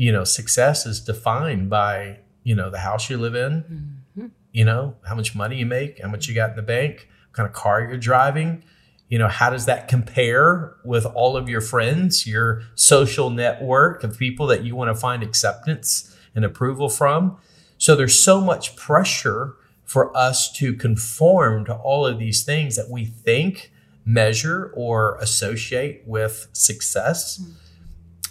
you 0.01 0.11
know 0.11 0.23
success 0.23 0.87
is 0.87 0.99
defined 0.99 1.69
by 1.69 2.17
you 2.41 2.55
know 2.55 2.71
the 2.71 2.79
house 2.79 3.07
you 3.07 3.19
live 3.19 3.35
in, 3.35 4.01
mm-hmm. 4.17 4.27
you 4.51 4.65
know 4.65 4.95
how 5.07 5.13
much 5.13 5.35
money 5.35 5.57
you 5.57 5.65
make, 5.67 6.01
how 6.01 6.09
much 6.09 6.27
you 6.27 6.33
got 6.33 6.49
in 6.49 6.55
the 6.55 6.63
bank, 6.63 7.07
what 7.29 7.33
kind 7.37 7.47
of 7.47 7.53
car 7.53 7.81
you're 7.81 7.97
driving. 7.97 8.63
You 9.09 9.19
know, 9.19 9.27
how 9.27 9.51
does 9.51 9.65
that 9.65 9.87
compare 9.87 10.73
with 10.83 11.05
all 11.05 11.37
of 11.37 11.47
your 11.47 11.61
friends, 11.61 12.25
your 12.25 12.63
social 12.73 13.29
network 13.29 14.03
of 14.03 14.17
people 14.17 14.47
that 14.47 14.63
you 14.63 14.75
want 14.75 14.89
to 14.89 14.99
find 14.99 15.21
acceptance 15.21 16.15
and 16.33 16.43
approval 16.43 16.89
from? 16.89 17.37
So 17.77 17.95
there's 17.95 18.17
so 18.23 18.41
much 18.41 18.75
pressure 18.75 19.53
for 19.83 20.15
us 20.17 20.51
to 20.53 20.73
conform 20.73 21.65
to 21.65 21.75
all 21.75 22.07
of 22.07 22.17
these 22.17 22.43
things 22.43 22.75
that 22.75 22.89
we 22.89 23.05
think, 23.05 23.71
measure, 24.03 24.71
or 24.73 25.17
associate 25.17 26.01
with 26.07 26.47
success. 26.53 27.37
Mm-hmm. 27.37 27.51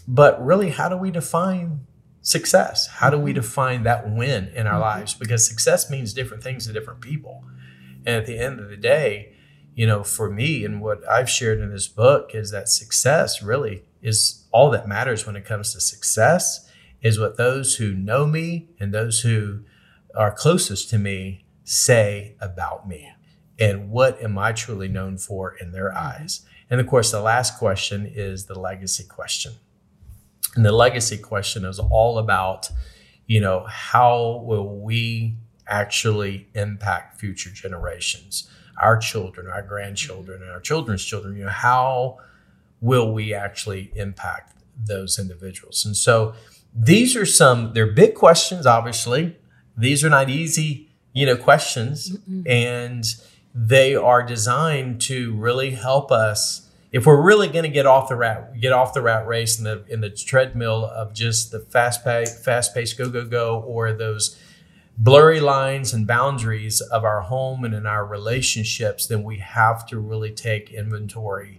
But 0.07 0.45
really, 0.45 0.71
how 0.71 0.89
do 0.89 0.97
we 0.97 1.11
define 1.11 1.87
success? 2.23 2.87
How 2.87 3.11
do 3.11 3.19
we 3.19 3.31
mm-hmm. 3.31 3.41
define 3.41 3.83
that 3.85 4.11
win 4.11 4.49
in 4.49 4.67
our 4.67 4.75
mm-hmm. 4.75 4.83
lives? 4.83 5.15
Because 5.15 5.47
success 5.47 5.91
means 5.91 6.13
different 6.13 6.43
things 6.43 6.67
to 6.67 6.73
different 6.73 7.01
people. 7.01 7.45
And 8.07 8.17
at 8.17 8.27
the 8.27 8.39
end 8.39 8.61
of 8.61 8.69
the 8.69 8.77
day, 8.77 9.35
you 9.75 9.87
know, 9.87 10.03
for 10.03 10.31
me 10.31 10.65
and 10.65 10.81
what 10.81 11.07
I've 11.09 11.31
shared 11.31 11.61
in 11.61 11.71
this 11.71 11.89
book 11.89 12.35
is 12.35 12.51
that 12.51 12.69
success 12.69 13.43
really 13.43 13.85
is 14.03 14.47
all 14.53 14.71
that 14.71 14.89
matters 14.89 15.27
when 15.27 15.37
it 15.37 15.45
comes 15.45 15.73
to 15.73 15.81
success 15.81 16.69
is 17.03 17.19
what 17.19 17.37
those 17.37 17.77
who 17.77 17.95
know 17.95 18.27
me 18.27 18.69
and 18.79 18.93
those 18.93 19.21
who 19.21 19.61
are 20.15 20.33
closest 20.33 20.91
to 20.91 20.99
me 20.99 21.45
say 21.65 22.35
about 22.41 22.89
me 22.89 23.13
and 23.59 23.91
what 23.91 24.21
am 24.23 24.39
I 24.39 24.53
truly 24.53 24.89
known 24.89 25.19
for 25.19 25.55
in 25.55 25.73
their 25.73 25.91
mm-hmm. 25.91 26.23
eyes. 26.23 26.47
And 26.69 26.81
of 26.81 26.87
course, 26.87 27.11
the 27.11 27.21
last 27.21 27.59
question 27.59 28.11
is 28.13 28.47
the 28.47 28.59
legacy 28.59 29.05
question. 29.05 29.55
And 30.57 30.65
the 30.65 30.73
legacy 30.73 31.19
question 31.19 31.65
is 31.65 31.79
all 31.79 32.19
about, 32.19 32.69
you 33.27 33.41
know, 33.41 33.65
how 33.69 34.43
will 34.45 34.81
we 34.81 35.37
actually 35.69 36.49
impact 36.55 37.21
future 37.21 37.51
generations, 37.51 38.51
our 38.81 38.97
children, 38.97 39.47
our 39.47 39.63
grandchildren, 39.63 40.43
and 40.43 40.51
our 40.51 40.61
children's 40.61 41.05
children? 41.05 41.37
You 41.37 41.45
know, 41.45 41.51
how 41.51 42.19
will 42.81 43.13
we 43.13 43.33
actually 43.33 43.93
impact 43.95 44.57
those 44.77 45.19
individuals? 45.19 45.85
And 45.85 45.97
so 45.97 46.35
these 46.75 47.15
are 47.15 47.27
some, 47.27 47.73
they're 47.73 47.93
big 47.93 48.15
questions, 48.15 48.67
obviously. 48.67 49.37
These 49.77 50.03
are 50.03 50.11
not 50.11 50.29
easy, 50.29 50.89
you 51.13 51.27
know, 51.27 51.37
questions. 51.37 52.17
Mm-mm. 52.17 52.49
And 52.49 53.05
they 53.55 53.95
are 53.95 54.23
designed 54.23 55.01
to 55.03 55.35
really 55.37 55.71
help 55.71 56.11
us 56.11 56.70
if 56.93 57.07
we're 57.07 57.21
really 57.21 57.49
going 57.49 57.63
to 57.63 57.71
get 57.71 57.87
off 57.87 58.09
the 58.09 58.17
rat 58.17 58.59
get 58.61 58.73
off 58.73 58.93
the 58.95 59.03
rat 59.03 59.27
race 59.27 59.59
in 59.59 59.65
the 59.65 59.85
in 59.89 60.01
the 60.01 60.11
treadmill 60.11 60.85
of 60.85 61.13
just 61.13 61.51
the 61.51 61.61
fast 61.61 62.05
pace 62.05 62.43
fast 62.45 62.75
pace 62.75 62.93
go 62.93 63.09
go 63.09 63.25
go 63.25 63.61
or 63.61 63.93
those 63.93 64.37
blurry 65.01 65.41
lines 65.41 65.95
and 65.95 66.07
boundaries 66.07 66.83
of 66.83 67.05
our 67.05 67.23
home 67.23 67.65
and 67.65 67.75
in 67.75 67.87
our 67.87 68.05
relationships, 68.05 69.07
then 69.07 69.23
we 69.23 69.39
have 69.39 69.87
to 69.87 69.99
really 69.99 70.31
take 70.31 70.71
inventory 70.71 71.59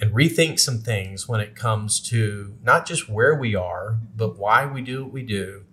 and 0.00 0.12
rethink 0.12 0.58
some 0.58 0.78
things 0.78 1.28
when 1.28 1.42
it 1.42 1.54
comes 1.54 2.00
to 2.00 2.56
not 2.62 2.86
just 2.86 3.06
where 3.06 3.34
we 3.34 3.54
are, 3.54 3.98
but 4.16 4.38
why 4.38 4.64
we 4.64 4.80
do 4.80 5.04
what 5.04 5.12
we 5.12 5.22
do. 5.22 5.64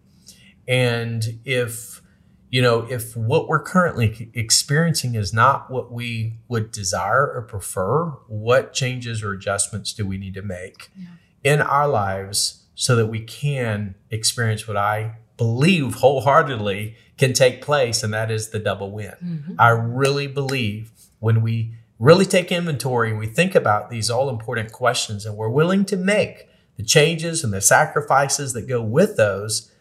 And 0.68 1.40
if, 1.46 2.02
you 2.50 2.62
know, 2.62 2.88
if 2.90 3.16
what 3.16 3.48
we're 3.48 3.62
currently 3.62 4.32
experiencing 4.34 5.16
is 5.16 5.34
not 5.34 5.70
what 5.70 5.92
we 5.92 6.40
would 6.48 6.72
desire 6.72 7.30
or 7.32 7.42
prefer, 7.42 8.06
what 8.28 8.74
changes 8.74 9.22
or 9.22 9.34
adjustments 9.34 9.92
do 9.92 10.06
we 10.06 10.18
need 10.18 10.34
to 10.36 10.42
make 10.42 10.90
yeah. 10.98 11.08
in 11.44 11.62
our 11.62 11.88
lives 11.88 12.64
so 12.74 12.96
that 12.96 13.08
we 13.08 13.20
can 13.20 13.96
experience 14.10 14.68
what 14.68 14.78
I 14.78 15.18
believe 15.36 15.96
wholeheartedly 15.96 16.96
can 17.18 17.34
take 17.34 17.62
place, 17.62 18.04
and 18.04 18.14
that 18.14 18.32
is 18.32 18.50
the 18.50 18.60
double 18.60 18.92
win. 18.92 19.14
Mm-hmm. 19.24 19.54
I 19.60 19.70
really 19.70 20.28
believe 20.28 20.92
when 21.20 21.42
we 21.42 21.74
really 22.00 22.26
take 22.26 22.52
inventory 22.52 23.10
and 23.10 23.20
we 23.20 23.28
think 23.28 23.56
about 23.56 23.90
these 23.90 24.10
all 24.10 24.30
important 24.30 24.72
questions 24.72 25.26
and 25.26 25.36
we're 25.36 25.50
willing 25.50 25.84
to 25.86 25.98
make 25.98 26.48
the 26.76 26.84
changes 26.84 27.44
and 27.44 27.52
the 27.52 27.62
sacrifices 27.62 28.54
that 28.54 28.68
go 28.68 28.82
with 28.82 29.18
those 29.18 29.72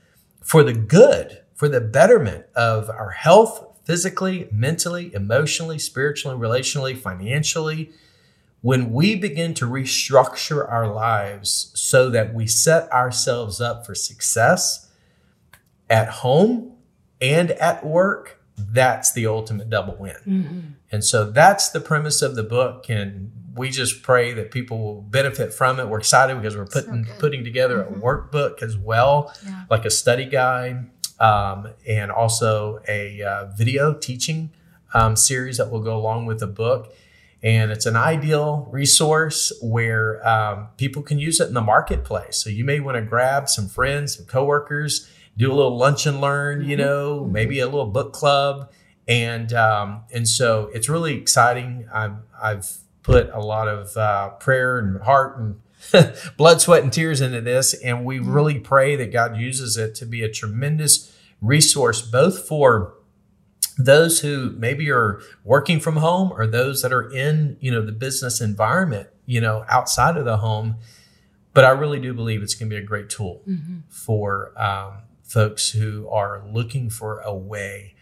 for 0.42 0.62
the 0.62 0.72
good, 0.72 1.42
for 1.56 1.68
the 1.68 1.80
betterment 1.80 2.46
of 2.54 2.88
our 2.88 3.10
health, 3.10 3.80
physically, 3.84 4.48
mentally, 4.52 5.12
emotionally, 5.14 5.78
spiritually, 5.78 6.38
relationally, 6.38 6.96
financially. 6.96 7.90
When 8.60 8.92
we 8.92 9.16
begin 9.16 9.54
to 9.54 9.66
restructure 9.66 10.70
our 10.70 10.92
lives 10.92 11.70
so 11.74 12.10
that 12.10 12.34
we 12.34 12.46
set 12.46 12.90
ourselves 12.92 13.60
up 13.60 13.86
for 13.86 13.94
success, 13.94 14.86
at 15.88 16.08
home 16.08 16.72
and 17.20 17.52
at 17.52 17.84
work, 17.84 18.40
that's 18.56 19.12
the 19.12 19.26
ultimate 19.26 19.70
double 19.70 19.96
win. 19.96 20.16
Mm-hmm. 20.26 20.60
And 20.90 21.04
so 21.04 21.30
that's 21.30 21.68
the 21.70 21.80
premise 21.80 22.22
of 22.22 22.36
the 22.36 22.42
book. 22.42 22.88
And 22.88 23.32
we 23.54 23.70
just 23.70 24.02
pray 24.02 24.32
that 24.34 24.50
people 24.50 24.78
will 24.78 25.02
benefit 25.02 25.52
from 25.52 25.80
it. 25.80 25.88
We're 25.88 25.98
excited 25.98 26.36
because 26.36 26.56
we're 26.56 26.66
putting 26.66 27.04
so 27.04 27.12
putting 27.18 27.44
together 27.44 27.78
mm-hmm. 27.78 28.00
a 28.00 28.02
workbook 28.02 28.62
as 28.62 28.76
well, 28.76 29.34
yeah. 29.44 29.64
like 29.70 29.84
a 29.84 29.90
study 29.90 30.26
guide, 30.26 30.90
um, 31.20 31.68
and 31.86 32.10
also 32.10 32.80
a 32.88 33.22
uh, 33.22 33.46
video 33.56 33.94
teaching 33.94 34.50
um, 34.94 35.16
series 35.16 35.58
that 35.58 35.70
will 35.70 35.80
go 35.80 35.96
along 35.96 36.26
with 36.26 36.40
the 36.40 36.46
book. 36.46 36.94
And 37.42 37.70
it's 37.70 37.86
an 37.86 37.96
ideal 37.96 38.68
resource 38.70 39.52
where 39.62 40.26
um, 40.26 40.68
people 40.76 41.02
can 41.02 41.18
use 41.18 41.38
it 41.38 41.48
in 41.48 41.54
the 41.54 41.60
marketplace. 41.60 42.36
So 42.38 42.50
you 42.50 42.64
may 42.64 42.80
want 42.80 42.96
to 42.96 43.02
grab 43.02 43.48
some 43.48 43.68
friends, 43.68 44.16
some 44.16 44.26
coworkers, 44.26 45.10
do 45.36 45.52
a 45.52 45.54
little 45.54 45.76
lunch 45.76 46.06
and 46.06 46.20
learn, 46.20 46.62
you 46.62 46.76
mm-hmm. 46.76 46.86
know, 46.86 47.20
mm-hmm. 47.20 47.32
maybe 47.32 47.60
a 47.60 47.66
little 47.66 47.86
book 47.86 48.12
club. 48.12 48.72
And 49.06 49.52
um, 49.52 50.04
and 50.12 50.26
so 50.26 50.70
it's 50.74 50.88
really 50.88 51.14
exciting. 51.14 51.88
I've, 51.92 52.16
I've 52.42 52.68
put 53.02 53.30
a 53.30 53.38
lot 53.38 53.68
of 53.68 53.96
uh, 53.96 54.30
prayer 54.30 54.78
and 54.78 55.00
heart 55.02 55.38
and 55.38 55.60
blood, 56.36 56.60
sweat, 56.60 56.82
and 56.82 56.92
tears 56.92 57.20
into 57.20 57.40
this. 57.40 57.74
And 57.74 58.04
we 58.04 58.18
mm-hmm. 58.18 58.32
really 58.32 58.58
pray 58.58 58.96
that 58.96 59.12
God 59.12 59.36
uses 59.36 59.76
it 59.76 59.94
to 59.96 60.06
be 60.06 60.22
a 60.22 60.28
tremendous 60.28 61.14
resource, 61.40 62.02
both 62.02 62.46
for 62.46 62.94
those 63.78 64.20
who 64.20 64.50
maybe 64.58 64.90
are 64.90 65.20
working 65.44 65.80
from 65.80 65.96
home 65.96 66.32
or 66.32 66.46
those 66.46 66.82
that 66.82 66.92
are 66.92 67.10
in, 67.10 67.56
you 67.60 67.70
know, 67.70 67.84
the 67.84 67.92
business 67.92 68.40
environment, 68.40 69.08
you 69.26 69.40
know, 69.40 69.64
outside 69.68 70.16
of 70.16 70.24
the 70.24 70.38
home. 70.38 70.76
But 71.52 71.64
I 71.64 71.70
really 71.70 72.00
do 72.00 72.12
believe 72.14 72.42
it's 72.42 72.54
going 72.54 72.70
to 72.70 72.76
be 72.76 72.82
a 72.82 72.84
great 72.84 73.10
tool 73.10 73.42
mm-hmm. 73.46 73.80
for 73.88 74.52
um, 74.60 74.98
folks 75.22 75.70
who 75.70 76.08
are 76.08 76.42
looking 76.50 76.90
for 76.90 77.20
a 77.20 77.34
way 77.34 77.94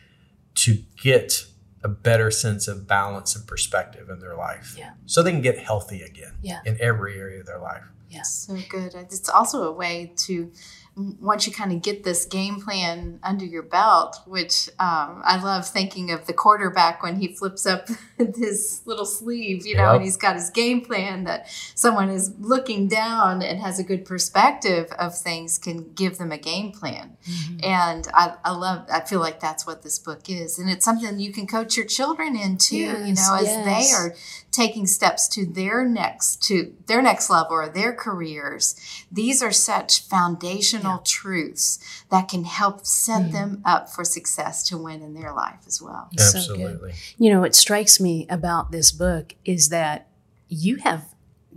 to 0.55 0.79
get 1.01 1.47
a 1.85 1.89
better 1.89 2.31
sense 2.31 2.67
of 2.67 2.89
balance 2.89 3.37
and 3.37 3.47
perspective 3.47 4.09
in 4.09 4.19
their 4.19 4.35
life 4.35 4.75
yeah. 4.77 4.93
so 5.05 5.23
they 5.23 5.31
can 5.31 5.43
get 5.43 5.59
healthy 5.59 6.03
again 6.03 6.33
yeah. 6.43 6.61
in 6.65 6.77
every 6.81 7.19
area 7.19 7.41
of 7.41 7.47
their 7.47 7.59
life. 7.59 7.85
Yes. 8.09 8.47
So 8.49 8.57
good. 8.69 8.95
It's 8.95 9.29
also 9.29 9.65
a 9.65 9.73
way 9.73 10.13
to 10.19 10.51
once 10.97 11.45
you 11.45 11.53
kind 11.53 11.73
of 11.73 11.83
get 11.83 12.05
this 12.05 12.25
game 12.25 12.61
plan 12.61 13.19
under 13.25 13.45
your 13.45 13.65
belt, 13.65 14.21
which 14.27 14.69
um, 14.79 15.23
I 15.25 15.41
love 15.43 15.67
thinking 15.67 16.13
of 16.13 16.27
the 16.27 16.33
quarterback 16.33 17.03
when 17.03 17.17
he 17.17 17.35
flips 17.35 17.67
up 17.67 17.89
his 18.37 18.81
little 18.85 19.05
sleeve, 19.05 19.67
you 19.67 19.75
know, 19.75 19.87
yep. 19.87 19.95
and 19.95 20.05
he's 20.05 20.17
got 20.17 20.37
his 20.37 20.51
game 20.51 20.83
plan 20.83 21.25
that 21.25 21.49
someone 21.75 22.11
is 22.11 22.33
looking 22.39 22.87
down 22.87 23.43
and 23.43 23.59
has 23.59 23.81
a 23.81 23.83
good 23.83 24.05
perspective 24.05 24.93
of 24.93 25.19
things 25.19 25.59
can 25.59 25.93
give 25.95 26.19
them 26.19 26.31
a 26.31 26.39
game 26.39 26.71
plan. 26.71 27.17
Mm-hmm. 27.29 27.65
And 27.65 28.09
I, 28.15 28.35
I, 28.45 28.53
love, 28.53 28.87
I 28.89 29.01
feel 29.01 29.21
like 29.21 29.41
that's 29.41 29.67
what 29.67 29.83
this 29.83 29.99
book 29.99 30.31
is. 30.31 30.61
And 30.61 30.71
it's 30.71 30.85
something 30.85 31.19
you 31.19 31.33
can 31.33 31.49
coach 31.49 31.77
your 31.77 31.87
children 31.87 32.37
in 32.37 32.57
too, 32.57 32.77
yes, 32.77 33.09
you 33.09 33.15
know, 33.15 33.35
as 33.35 33.47
yes. 33.47 33.65
they 33.65 33.97
are 33.97 34.15
taking 34.53 34.87
steps 34.87 35.27
to 35.27 35.45
their 35.45 35.85
next, 35.85 36.41
to 36.45 36.73
their 36.87 37.03
next 37.03 37.29
level 37.29 37.55
or 37.55 37.69
their 37.69 37.93
careers. 37.93 38.77
These 39.11 39.43
are 39.43 39.51
such 39.51 40.07
foundational 40.07 40.84
yeah. 40.85 40.99
truths 41.05 41.79
that 42.11 42.29
can 42.29 42.45
help 42.45 42.87
set 42.87 43.25
mm. 43.25 43.33
them 43.33 43.63
up 43.65 43.89
for 43.89 44.05
success 44.05 44.63
to 44.69 44.79
win 44.79 45.03
in 45.03 45.15
their 45.15 45.33
life 45.33 45.61
as 45.67 45.81
well. 45.83 46.09
Absolutely. 46.19 46.93
So 46.93 47.15
you 47.19 47.33
know, 47.33 47.41
what 47.41 47.55
strikes 47.55 48.01
me 48.01 48.27
about 48.29 48.73
this 48.73 48.93
book 48.93 49.35
is 49.45 49.69
that 49.71 50.09
you 50.49 50.77
have 50.77 51.15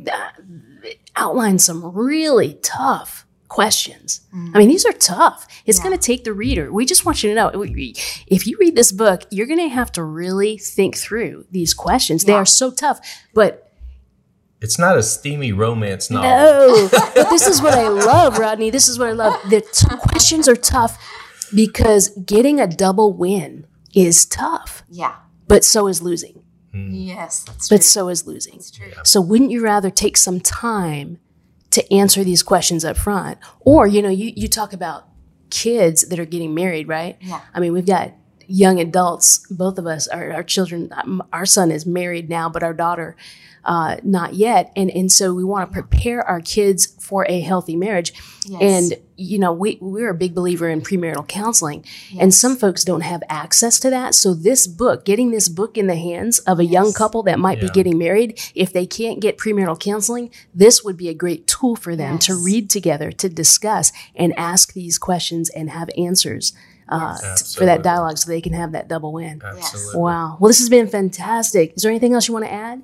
uh, 0.10 0.30
outlined 1.16 1.62
some 1.62 1.84
really 1.96 2.60
tough 2.62 3.26
questions. 3.48 4.22
Mm. 4.34 4.52
I 4.54 4.60
mean, 4.60 4.68
these 4.68 4.86
are 4.86 4.94
tough. 4.94 5.48
It's 5.66 5.80
yeah. 5.80 5.86
going 5.86 5.98
to 5.98 6.02
take 6.02 6.24
the 6.24 6.34
reader. 6.34 6.72
We 6.72 6.86
just 6.86 7.06
want 7.06 7.24
you 7.24 7.30
to 7.30 7.36
know 7.36 7.64
if 8.28 8.48
you 8.48 8.58
read 8.60 8.76
this 8.76 8.92
book, 8.92 9.24
you're 9.32 9.48
going 9.48 9.60
to 9.60 9.70
have 9.70 9.92
to 9.94 10.04
really 10.04 10.58
think 10.58 10.98
through 10.98 11.46
these 11.52 11.74
questions. 11.74 12.24
Yeah. 12.24 12.34
They 12.34 12.38
are 12.38 12.46
so 12.46 12.72
tough, 12.72 13.00
but 13.34 13.67
it's 14.62 14.80
not 14.80 14.98
a 14.98 15.04
steamy 15.04 15.52
romance 15.52 16.10
novel. 16.10 16.30
No, 16.30 16.90
but 16.92 17.30
this 17.30 17.48
is 17.48 17.62
what 17.62 17.74
I 17.74 17.88
love, 17.88 18.38
Rodney. 18.38 18.70
This 18.70 18.88
is 18.88 18.98
what 18.98 19.10
I 19.10 19.12
love. 19.14 19.40
The 19.50 19.62
t- 19.62 19.96
questions 19.98 20.48
are 20.48 20.56
tough 20.56 20.98
because 21.54 22.10
getting 22.26 22.60
a 22.60 22.68
double 22.68 23.14
win 23.14 23.68
is 23.94 24.26
tough. 24.26 24.84
Yeah. 24.90 25.16
But 25.48 25.64
so 25.64 25.88
is 25.88 26.02
losing. 26.02 26.44
Mm. 26.74 26.90
Yes, 26.92 27.46
but 27.70 27.78
true. 27.78 27.84
so 27.84 28.10
is 28.10 28.28
losing. 28.28 28.56
That's 28.56 28.72
true. 28.72 28.92
So 29.04 29.22
wouldn't 29.22 29.52
you 29.52 29.64
rather 29.64 29.90
take 29.90 30.18
some 30.18 30.40
time 30.40 31.20
to 31.72 31.94
answer 31.94 32.24
these 32.24 32.44
questions 32.44 32.84
up 32.84 32.98
front? 32.98 33.38
Or, 33.62 33.88
you 33.88 34.02
know, 34.02 34.10
you, 34.10 34.34
you 34.36 34.48
talk 34.48 34.74
about 34.74 35.08
kids 35.50 36.08
that 36.10 36.20
are 36.20 36.26
getting 36.26 36.54
married, 36.54 36.88
right? 36.88 37.18
Yeah. 37.22 37.42
I 37.54 37.60
mean, 37.60 37.74
we've 37.74 37.86
got 37.86 38.12
young 38.48 38.80
adults, 38.80 39.46
both 39.50 39.78
of 39.78 39.86
us, 39.86 40.08
our, 40.08 40.32
our 40.32 40.44
children, 40.44 40.92
our 41.32 41.46
son 41.46 41.72
is 41.72 41.86
married 41.86 42.30
now, 42.30 42.50
but 42.50 42.64
our 42.64 42.74
daughter 42.74 43.16
uh, 43.68 43.98
not 44.02 44.34
yet. 44.34 44.72
And, 44.76 44.90
and 44.90 45.12
so 45.12 45.34
we 45.34 45.44
want 45.44 45.70
to 45.70 45.74
prepare 45.74 46.24
our 46.24 46.40
kids 46.40 46.86
for 47.02 47.26
a 47.28 47.42
healthy 47.42 47.76
marriage. 47.76 48.14
Yes. 48.46 48.62
And, 48.62 49.02
you 49.18 49.38
know, 49.38 49.52
we, 49.52 49.78
we're 49.82 50.12
a 50.12 50.16
big 50.16 50.34
believer 50.34 50.70
in 50.70 50.82
premarital 50.82 51.28
counseling. 51.28 51.84
Yes. 52.10 52.22
And 52.22 52.34
some 52.34 52.56
folks 52.56 52.86
don't 52.86 53.02
have 53.02 53.22
access 53.28 53.78
to 53.82 53.90
that. 53.90 54.16
So 54.16 54.34
this 54.34 54.68
book, 54.68 55.04
getting 55.04 55.32
this 55.32 55.50
book 55.50 55.78
in 55.78 55.88
the 55.88 55.96
hands 55.96 56.40
of 56.40 56.60
a 56.60 56.64
yes. 56.64 56.72
young 56.72 56.94
couple 56.94 57.24
that 57.24 57.40
might 57.40 57.58
yeah. 57.58 57.66
be 57.66 57.72
getting 57.72 57.98
married, 57.98 58.40
if 58.56 58.72
they 58.72 58.86
can't 58.86 59.20
get 59.20 59.38
premarital 59.38 59.82
counseling, 59.82 60.32
this 60.54 60.84
would 60.86 60.96
be 60.96 61.10
a 61.10 61.14
great 61.14 61.46
tool 61.46 61.76
for 61.76 61.96
them 61.96 62.20
to 62.20 62.36
read 62.36 62.70
together, 62.70 63.12
to 63.12 63.28
discuss 63.28 63.92
and 64.16 64.34
ask 64.40 64.72
these 64.72 64.98
questions 64.98 65.50
and 65.50 65.72
have 65.72 65.90
answers. 65.98 66.54
Uh, 66.90 67.18
for 67.56 67.66
that 67.66 67.84
dialogue 67.84 68.18
so 68.18 68.30
they 68.30 68.40
can 68.40 68.54
have 68.54 68.72
that 68.72 68.88
double 68.88 69.12
win. 69.12 69.42
Absolutely. 69.44 70.00
Wow. 70.00 70.38
Well, 70.40 70.48
this 70.48 70.60
has 70.60 70.70
been 70.70 70.88
fantastic. 70.88 71.74
Is 71.76 71.84
there 71.84 71.92
anything 71.92 72.14
else 72.14 72.28
you 72.28 72.34
want 72.34 72.46
to 72.46 72.52
add? 72.52 72.82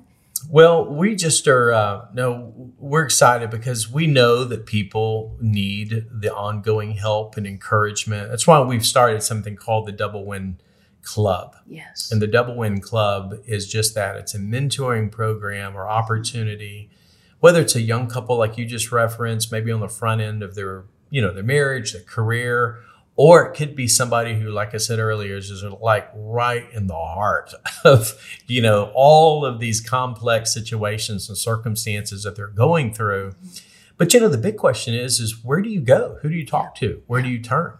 Well, 0.50 0.86
we 0.86 1.16
just 1.16 1.48
are 1.48 1.72
uh, 1.72 2.06
no, 2.12 2.72
we're 2.78 3.04
excited 3.04 3.50
because 3.50 3.90
we 3.90 4.06
know 4.06 4.44
that 4.44 4.66
people 4.66 5.36
need 5.40 6.06
the 6.10 6.34
ongoing 6.34 6.92
help 6.92 7.36
and 7.36 7.46
encouragement. 7.46 8.30
That's 8.30 8.46
why 8.46 8.60
we've 8.60 8.84
started 8.84 9.22
something 9.22 9.56
called 9.56 9.86
the 9.86 9.92
Double 9.92 10.24
Win 10.24 10.58
Club. 11.02 11.56
Yes, 11.66 12.10
and 12.12 12.20
the 12.20 12.26
Double 12.26 12.56
Win 12.56 12.80
Club 12.80 13.36
is 13.46 13.66
just 13.66 13.94
that. 13.94 14.16
It's 14.16 14.34
a 14.34 14.38
mentoring 14.38 15.10
program 15.10 15.76
or 15.76 15.88
opportunity, 15.88 16.90
whether 17.40 17.60
it's 17.60 17.76
a 17.76 17.80
young 17.80 18.08
couple 18.08 18.36
like 18.36 18.58
you 18.58 18.66
just 18.66 18.92
referenced, 18.92 19.50
maybe 19.50 19.72
on 19.72 19.80
the 19.80 19.88
front 19.88 20.20
end 20.20 20.42
of 20.42 20.54
their 20.54 20.84
you 21.10 21.22
know 21.22 21.32
their 21.32 21.42
marriage, 21.42 21.92
their 21.92 22.02
career, 22.02 22.80
or 23.16 23.46
it 23.46 23.56
could 23.56 23.76
be 23.76 23.86
somebody 23.86 24.38
who, 24.40 24.50
like 24.50 24.74
I 24.74 24.78
said 24.78 24.98
earlier, 24.98 25.36
is 25.36 25.48
just 25.48 25.64
like 25.80 26.10
right 26.14 26.66
in 26.72 26.88
the 26.88 26.94
heart 26.94 27.54
of, 27.84 28.12
you 28.46 28.60
know, 28.60 28.90
all 28.94 29.44
of 29.44 29.60
these 29.60 29.80
complex 29.80 30.52
situations 30.52 31.28
and 31.28 31.38
circumstances 31.38 32.24
that 32.24 32.34
they're 32.34 32.48
going 32.48 32.92
through. 32.92 33.34
But 33.96 34.12
you 34.12 34.20
know, 34.20 34.28
the 34.28 34.38
big 34.38 34.56
question 34.56 34.94
is, 34.94 35.20
is 35.20 35.44
where 35.44 35.62
do 35.62 35.68
you 35.68 35.80
go? 35.80 36.18
Who 36.22 36.28
do 36.28 36.34
you 36.34 36.46
talk 36.46 36.74
to? 36.76 37.02
Where 37.06 37.22
do 37.22 37.28
you 37.28 37.40
turn? 37.40 37.78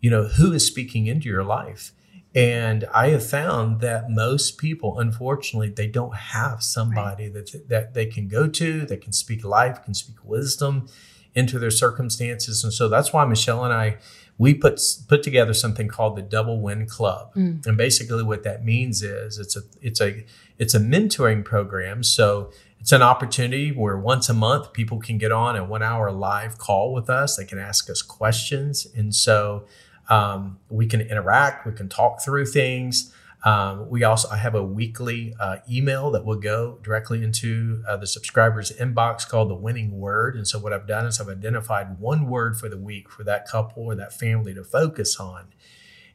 You 0.00 0.10
know, 0.10 0.24
who 0.24 0.52
is 0.52 0.66
speaking 0.66 1.06
into 1.06 1.28
your 1.28 1.42
life? 1.42 1.92
And 2.32 2.84
I 2.94 3.08
have 3.08 3.28
found 3.28 3.80
that 3.80 4.08
most 4.08 4.56
people, 4.56 5.00
unfortunately, 5.00 5.70
they 5.70 5.88
don't 5.88 6.14
have 6.14 6.62
somebody 6.62 7.24
right. 7.24 7.34
that 7.34 7.68
that 7.68 7.94
they 7.94 8.06
can 8.06 8.28
go 8.28 8.46
to, 8.46 8.86
that 8.86 9.02
can 9.02 9.12
speak 9.12 9.44
life, 9.44 9.82
can 9.84 9.94
speak 9.94 10.24
wisdom 10.24 10.86
into 11.34 11.58
their 11.58 11.72
circumstances. 11.72 12.62
And 12.62 12.72
so 12.72 12.88
that's 12.88 13.12
why 13.12 13.24
Michelle 13.24 13.64
and 13.64 13.74
I 13.74 13.98
we 14.40 14.54
put 14.54 14.80
put 15.06 15.22
together 15.22 15.52
something 15.52 15.86
called 15.86 16.16
the 16.16 16.22
Double 16.22 16.62
Win 16.62 16.86
Club. 16.86 17.34
Mm. 17.34 17.66
And 17.66 17.76
basically 17.76 18.22
what 18.22 18.42
that 18.44 18.64
means 18.64 19.02
is 19.02 19.38
it's 19.38 19.54
a 19.54 19.60
it's 19.82 20.00
a 20.00 20.24
it's 20.58 20.74
a 20.74 20.80
mentoring 20.80 21.44
program. 21.44 22.02
So 22.02 22.50
it's 22.80 22.90
an 22.90 23.02
opportunity 23.02 23.70
where 23.70 23.98
once 23.98 24.30
a 24.30 24.34
month 24.34 24.72
people 24.72 24.98
can 24.98 25.18
get 25.18 25.30
on 25.30 25.56
a 25.56 25.62
one 25.62 25.82
hour 25.82 26.10
live 26.10 26.56
call 26.56 26.94
with 26.94 27.10
us. 27.10 27.36
They 27.36 27.44
can 27.44 27.58
ask 27.58 27.90
us 27.90 28.00
questions. 28.00 28.86
And 28.96 29.14
so 29.14 29.66
um, 30.08 30.58
we 30.70 30.86
can 30.86 31.02
interact, 31.02 31.66
we 31.66 31.72
can 31.72 31.90
talk 31.90 32.24
through 32.24 32.46
things. 32.46 33.12
Um, 33.42 33.88
we 33.88 34.04
also 34.04 34.28
I 34.28 34.36
have 34.36 34.54
a 34.54 34.62
weekly 34.62 35.34
uh, 35.40 35.58
email 35.70 36.10
that 36.10 36.24
will 36.24 36.38
go 36.38 36.78
directly 36.82 37.22
into 37.22 37.82
uh, 37.88 37.96
the 37.96 38.06
subscriber's 38.06 38.70
inbox 38.72 39.26
called 39.26 39.48
the 39.48 39.54
winning 39.54 39.98
word. 39.98 40.36
And 40.36 40.46
so 40.46 40.58
what 40.58 40.72
I've 40.72 40.86
done 40.86 41.06
is 41.06 41.20
I've 41.20 41.28
identified 41.28 41.98
one 41.98 42.26
word 42.26 42.58
for 42.58 42.68
the 42.68 42.76
week 42.76 43.08
for 43.08 43.24
that 43.24 43.48
couple 43.48 43.84
or 43.84 43.94
that 43.94 44.12
family 44.12 44.52
to 44.54 44.62
focus 44.62 45.18
on. 45.18 45.46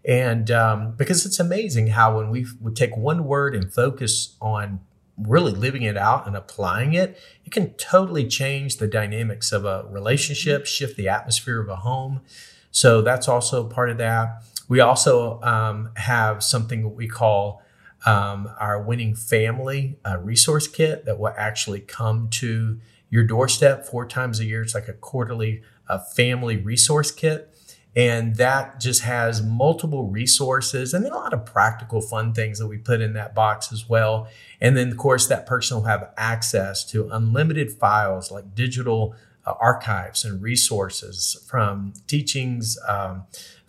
And 0.07 0.51
um, 0.51 0.91
because 0.91 1.25
it's 1.25 1.39
amazing 1.39 1.87
how 1.87 2.17
when 2.17 2.29
we 2.29 2.45
would 2.61 2.75
take 2.75 2.95
one 2.95 3.25
word 3.25 3.55
and 3.55 3.73
focus 3.73 4.35
on 4.39 4.81
really 5.17 5.51
living 5.51 5.81
it 5.81 5.97
out 5.97 6.27
and 6.27 6.35
applying 6.35 6.93
it, 6.93 7.17
it 7.43 7.51
can 7.51 7.73
totally 7.73 8.27
change 8.27 8.77
the 8.77 8.87
dynamics 8.87 9.51
of 9.51 9.65
a 9.65 9.85
relationship, 9.89 10.67
shift 10.67 10.95
the 10.95 11.09
atmosphere 11.09 11.59
of 11.59 11.69
a 11.69 11.77
home. 11.77 12.21
So 12.69 13.01
that's 13.01 13.27
also 13.27 13.63
part 13.67 13.89
of 13.89 13.97
that. 13.97 14.43
We 14.67 14.79
also 14.79 15.41
um, 15.41 15.91
have 15.95 16.43
something 16.43 16.95
we 16.95 17.07
call 17.07 17.61
um, 18.05 18.49
our 18.59 18.81
winning 18.81 19.15
family 19.15 19.97
uh, 20.05 20.17
resource 20.17 20.67
kit 20.67 21.05
that 21.05 21.19
will 21.19 21.33
actually 21.37 21.79
come 21.81 22.29
to 22.31 22.79
your 23.09 23.23
doorstep 23.23 23.85
four 23.85 24.05
times 24.05 24.39
a 24.39 24.45
year. 24.45 24.61
It's 24.61 24.75
like 24.75 24.87
a 24.87 24.93
quarterly 24.93 25.61
uh, 25.87 25.99
family 25.99 26.57
resource 26.57 27.11
kit. 27.11 27.51
And 27.95 28.35
that 28.35 28.81
just 28.81 29.03
has 29.03 29.41
multiple 29.41 30.09
resources 30.09 30.93
and 30.93 31.05
then 31.05 31.13
a 31.13 31.15
lot 31.15 31.33
of 31.33 31.45
practical, 31.45 32.01
fun 32.01 32.33
things 32.33 32.59
that 32.59 32.67
we 32.67 32.77
put 32.77 32.99
in 32.99 33.13
that 33.13 33.33
box 33.33 33.71
as 33.71 33.87
well. 33.87 34.27
And 34.59 34.75
then, 34.75 34.91
of 34.91 34.97
course, 34.97 35.27
that 35.27 35.45
person 35.45 35.77
will 35.77 35.85
have 35.85 36.11
access 36.17 36.83
to 36.91 37.07
unlimited 37.09 37.71
files 37.71 38.31
like 38.31 38.53
digital 38.53 39.15
uh, 39.45 39.53
archives 39.61 40.25
and 40.25 40.41
resources 40.41 41.41
from 41.47 41.93
teachings, 42.07 42.77
um, 42.87 43.23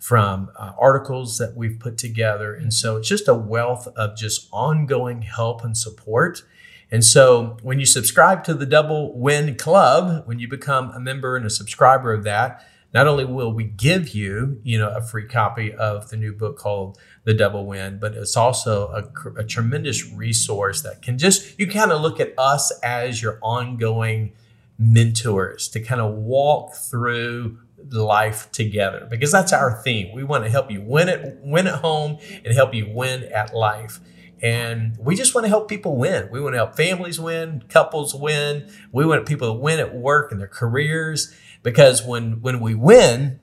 from 0.07 0.49
uh, 0.55 0.71
articles 0.79 1.37
that 1.37 1.53
we've 1.53 1.77
put 1.81 1.97
together. 1.97 2.55
And 2.55 2.73
so 2.73 2.95
it's 2.95 3.09
just 3.09 3.27
a 3.27 3.33
wealth 3.33 3.89
of 3.97 4.15
just 4.15 4.47
ongoing 4.53 5.23
help 5.23 5.65
and 5.65 5.75
support. 5.75 6.43
And 6.89 7.03
so 7.03 7.57
when 7.61 7.81
you 7.81 7.85
subscribe 7.85 8.45
to 8.45 8.53
the 8.53 8.65
Double 8.65 9.19
Win 9.19 9.55
Club, 9.55 10.25
when 10.25 10.39
you 10.39 10.47
become 10.47 10.91
a 10.91 10.99
member 11.01 11.35
and 11.35 11.45
a 11.45 11.49
subscriber 11.49 12.13
of 12.13 12.23
that, 12.23 12.65
not 12.93 13.05
only 13.05 13.25
will 13.25 13.51
we 13.51 13.65
give 13.65 14.15
you, 14.15 14.61
you 14.63 14.77
know, 14.77 14.91
a 14.91 15.01
free 15.01 15.25
copy 15.27 15.73
of 15.73 16.09
the 16.09 16.15
new 16.15 16.31
book 16.31 16.57
called 16.57 16.97
The 17.25 17.33
Double 17.33 17.65
Win, 17.65 17.99
but 17.99 18.13
it's 18.13 18.37
also 18.37 18.87
a, 18.87 19.41
a 19.41 19.43
tremendous 19.43 20.09
resource 20.09 20.83
that 20.83 21.01
can 21.01 21.17
just, 21.17 21.59
you 21.59 21.67
kind 21.67 21.91
of 21.91 21.99
look 21.99 22.21
at 22.21 22.33
us 22.37 22.71
as 22.79 23.21
your 23.21 23.39
ongoing 23.41 24.31
mentors 24.79 25.67
to 25.67 25.81
kind 25.81 25.99
of 25.99 26.13
walk 26.13 26.75
through 26.75 27.57
life 27.89 28.51
together 28.51 29.07
because 29.09 29.31
that's 29.31 29.53
our 29.53 29.81
theme. 29.83 30.13
We 30.13 30.23
want 30.23 30.43
to 30.43 30.49
help 30.49 30.71
you 30.71 30.81
win 30.81 31.09
it, 31.09 31.39
win 31.41 31.67
at 31.67 31.81
home, 31.81 32.17
and 32.43 32.53
help 32.53 32.73
you 32.73 32.89
win 32.89 33.23
at 33.23 33.53
life. 33.53 33.99
And 34.41 34.95
we 34.99 35.15
just 35.15 35.33
want 35.33 35.45
to 35.45 35.49
help 35.49 35.67
people 35.67 35.97
win. 35.97 36.29
We 36.31 36.39
want 36.39 36.53
to 36.53 36.57
help 36.57 36.75
families 36.75 37.19
win, 37.19 37.63
couples 37.69 38.13
win. 38.13 38.71
We 38.91 39.05
want 39.05 39.25
people 39.25 39.53
to 39.53 39.59
win 39.59 39.79
at 39.79 39.95
work 39.95 40.31
and 40.31 40.39
their 40.39 40.47
careers 40.47 41.33
because 41.63 42.03
when 42.03 42.41
when 42.41 42.59
we 42.59 42.75
win, 42.75 43.39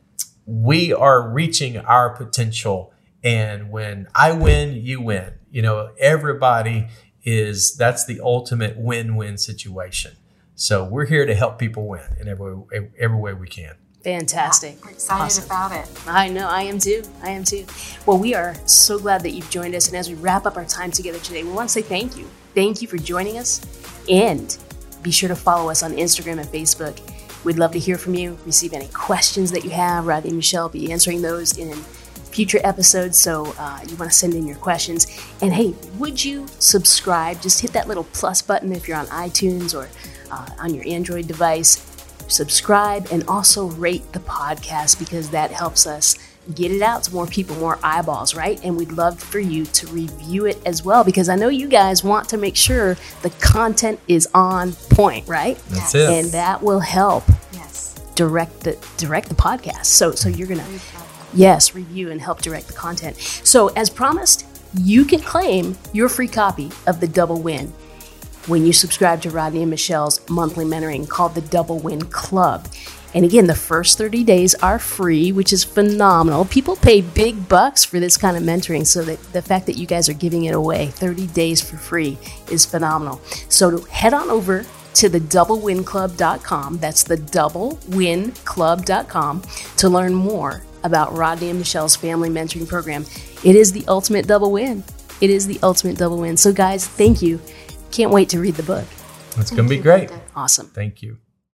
we 0.47 0.93
are 0.93 1.29
reaching 1.29 1.79
our 1.79 2.11
potential. 2.11 2.93
And 3.23 3.71
when 3.71 4.07
I 4.15 4.33
win, 4.33 4.75
you 4.75 5.01
win. 5.01 5.35
You 5.51 5.63
know, 5.63 5.93
everybody 5.99 6.89
is 7.25 7.75
that's 7.77 8.05
the 8.05 8.21
ultimate 8.21 8.77
win-win 8.77 9.39
situation. 9.39 10.17
So 10.55 10.85
we're 10.85 11.07
here 11.07 11.27
to 11.27 11.35
help 11.35 11.59
people 11.59 11.89
win 11.89 12.17
in 12.21 12.29
every 12.29 12.57
every 12.99 13.19
way 13.19 13.33
we 13.35 13.49
can. 13.49 13.75
Fantastic. 14.05 14.85
we're 14.85 14.91
excited 14.91 15.23
awesome. 15.23 15.45
about 15.47 15.73
it. 15.73 15.89
I 16.07 16.29
know, 16.29 16.47
I 16.47 16.63
am 16.63 16.79
too. 16.79 17.03
I 17.23 17.31
am 17.31 17.43
too. 17.43 17.65
Well, 18.05 18.19
we 18.19 18.35
are 18.35 18.55
so 18.67 18.99
glad 18.99 19.23
that 19.23 19.31
you've 19.31 19.49
joined 19.49 19.75
us. 19.75 19.89
And 19.89 19.97
as 19.97 20.11
we 20.11 20.15
wrap 20.17 20.45
up 20.45 20.59
our 20.59 20.67
time 20.67 20.91
together 20.91 21.19
today, 21.19 21.43
we 21.43 21.51
want 21.51 21.71
to 21.71 21.73
say 21.73 21.81
thank 21.81 22.17
you. 22.17 22.29
Thank 22.55 22.83
you 22.83 22.89
for 22.89 22.99
joining 22.99 23.39
us. 23.39 23.63
And 24.09 24.57
be 25.03 25.11
sure 25.11 25.31
to 25.31 25.35
follow 25.37 25.71
us 25.71 25.83
on 25.83 25.93
Instagram 25.93 26.39
and 26.39 26.49
Facebook. 26.49 27.01
We'd 27.45 27.59
love 27.59 27.73
to 27.73 27.79
hear 27.79 27.97
from 27.97 28.15
you, 28.15 28.39
receive 28.45 28.75
any 28.75 28.89
questions 28.89 29.51
that 29.53 29.65
you 29.65 29.71
have. 29.71 30.07
Rodney 30.07 30.31
and 30.31 30.37
Michelle 30.37 30.65
will 30.65 30.71
be 30.71 30.93
answering 30.93 31.23
those 31.23 31.57
in 31.57 31.73
future 31.73 32.61
episodes. 32.63 33.19
So 33.19 33.55
uh, 33.59 33.81
you 33.87 33.97
want 33.97 34.11
to 34.11 34.17
send 34.17 34.35
in 34.35 34.47
your 34.47 34.57
questions. 34.57 35.07
And 35.41 35.53
hey, 35.53 35.75
would 35.99 36.23
you 36.23 36.47
subscribe? 36.59 37.41
Just 37.41 37.63
hit 37.63 37.73
that 37.73 37.89
little 37.89 38.05
plus 38.05 38.43
button 38.43 38.73
if 38.73 38.87
you're 38.87 38.99
on 38.99 39.07
iTunes 39.07 39.75
or 39.75 39.89
uh, 40.31 40.49
on 40.59 40.75
your 40.75 40.87
Android 40.87 41.27
device 41.27 41.94
subscribe, 42.29 43.09
and 43.11 43.25
also 43.29 43.67
rate 43.67 44.13
the 44.13 44.21
podcast 44.21 44.99
because 44.99 45.31
that 45.31 45.51
helps 45.51 45.87
us 45.87 46.17
get 46.55 46.71
it 46.71 46.83
out 46.83 47.05
to 47.05 47.15
more 47.15 47.27
people, 47.27 47.57
more 47.57 47.79
eyeballs, 47.83 48.35
right? 48.35 48.63
And 48.63 48.77
we'd 48.77 48.93
love 48.93 49.19
for 49.19 49.39
you 49.39 49.65
to 49.67 49.87
review 49.87 50.45
it 50.47 50.61
as 50.67 50.85
well 50.85 51.05
because 51.05 51.29
I 51.29 51.37
know 51.37 51.49
you 51.49 51.69
guys 51.69 52.05
want 52.05 52.29
to 52.31 52.37
make 52.37 52.57
sure 52.57 52.97
the 53.23 53.31
content 53.41 53.99
is 54.09 54.29
on 54.35 54.73
point, 54.91 55.27
right? 55.27 55.57
That's 55.69 55.95
yes. 55.95 55.95
it. 55.95 56.11
And 56.11 56.33
that 56.33 56.63
will 56.63 56.81
help 56.81 57.25
yes. 57.53 57.95
direct 58.15 58.61
the 58.61 58.77
direct 58.97 59.29
the 59.29 59.35
podcast. 59.35 59.87
So 59.87 60.13
so 60.13 60.29
you're 60.29 60.49
gonna 60.49 60.67
yes, 61.33 61.75
review 61.75 62.11
and 62.11 62.21
help 62.21 62.43
direct 62.43 62.67
the 62.67 62.75
content. 62.75 63.17
So 63.19 63.69
as 63.69 63.89
promised, 63.89 64.47
you 64.79 65.05
can 65.05 65.21
claim 65.21 65.77
your 65.93 66.09
free 66.09 66.29
copy 66.29 66.71
of 66.87 67.01
the 67.01 67.09
double 67.09 67.41
win 67.41 67.73
when 68.47 68.67
you 68.67 68.73
subscribe 68.73 69.23
to 69.23 69.31
Rodney 69.31 69.63
and 69.63 69.71
Michelle's 69.71 70.21
monthly 70.29 70.65
mentoring 70.65 71.09
called 71.09 71.35
the 71.35 71.41
Double 71.41 71.79
Win 71.79 72.05
Club. 72.07 72.69
And 73.15 73.25
again, 73.25 73.47
the 73.47 73.55
first 73.55 73.97
30 73.97 74.25
days 74.25 74.57
are 74.57 74.81
free, 74.81 75.31
which 75.31 75.53
is 75.53 75.63
phenomenal. 75.63 76.45
People 76.45 76.75
pay 76.75 77.01
big 77.01 77.49
bucks 77.49 77.85
for 77.85 78.01
this 78.01 78.17
kind 78.17 78.37
of 78.37 78.43
mentoring, 78.43 78.85
so 78.85 79.05
that 79.05 79.23
the 79.33 79.41
fact 79.41 79.67
that 79.67 79.79
you 79.79 79.87
guys 79.87 80.09
are 80.09 80.15
giving 80.15 80.47
it 80.47 80.55
away 80.55 80.89
30 80.89 81.29
days 81.29 81.61
for 81.61 81.77
free 81.77 82.19
is 82.51 82.67
phenomenal. 82.67 83.21
So 83.49 83.83
head 83.83 84.15
on 84.15 84.31
over 84.31 84.67
to 84.95 85.09
the 85.09 85.21
doublewinclub.com. 85.21 86.79
That's 86.79 87.05
the 87.05 87.17
doublewinclub.com 87.17 89.43
to 89.77 89.89
learn 89.89 90.15
more 90.15 90.63
about 90.83 91.17
Rodney 91.17 91.51
and 91.51 91.61
Michelle's 91.61 91.95
family 91.97 92.31
mentoring 92.31 92.69
program. 92.69 93.07
It 93.45 93.57
is 93.57 93.73
the 93.73 93.85
ultimate 93.87 94.27
double 94.27 94.51
win. 94.51 94.83
It 95.21 95.31
is 95.31 95.47
the 95.47 95.61
ultimate 95.63 95.97
double 95.97 96.19
win. 96.19 96.37
So, 96.37 96.53
guys, 96.53 96.85
thank 96.87 97.23
you. 97.23 97.41
Can't 97.95 98.11
wait 98.11 98.29
to 98.31 98.41
read 98.41 98.57
the 98.57 98.65
book. 98.65 98.85
It's 99.37 99.53
going 99.53 99.69
to 99.69 99.69
be 99.69 99.81
great. 99.81 100.11
Awesome. 100.35 100.67
Thank 100.67 101.01
you. 101.01 101.19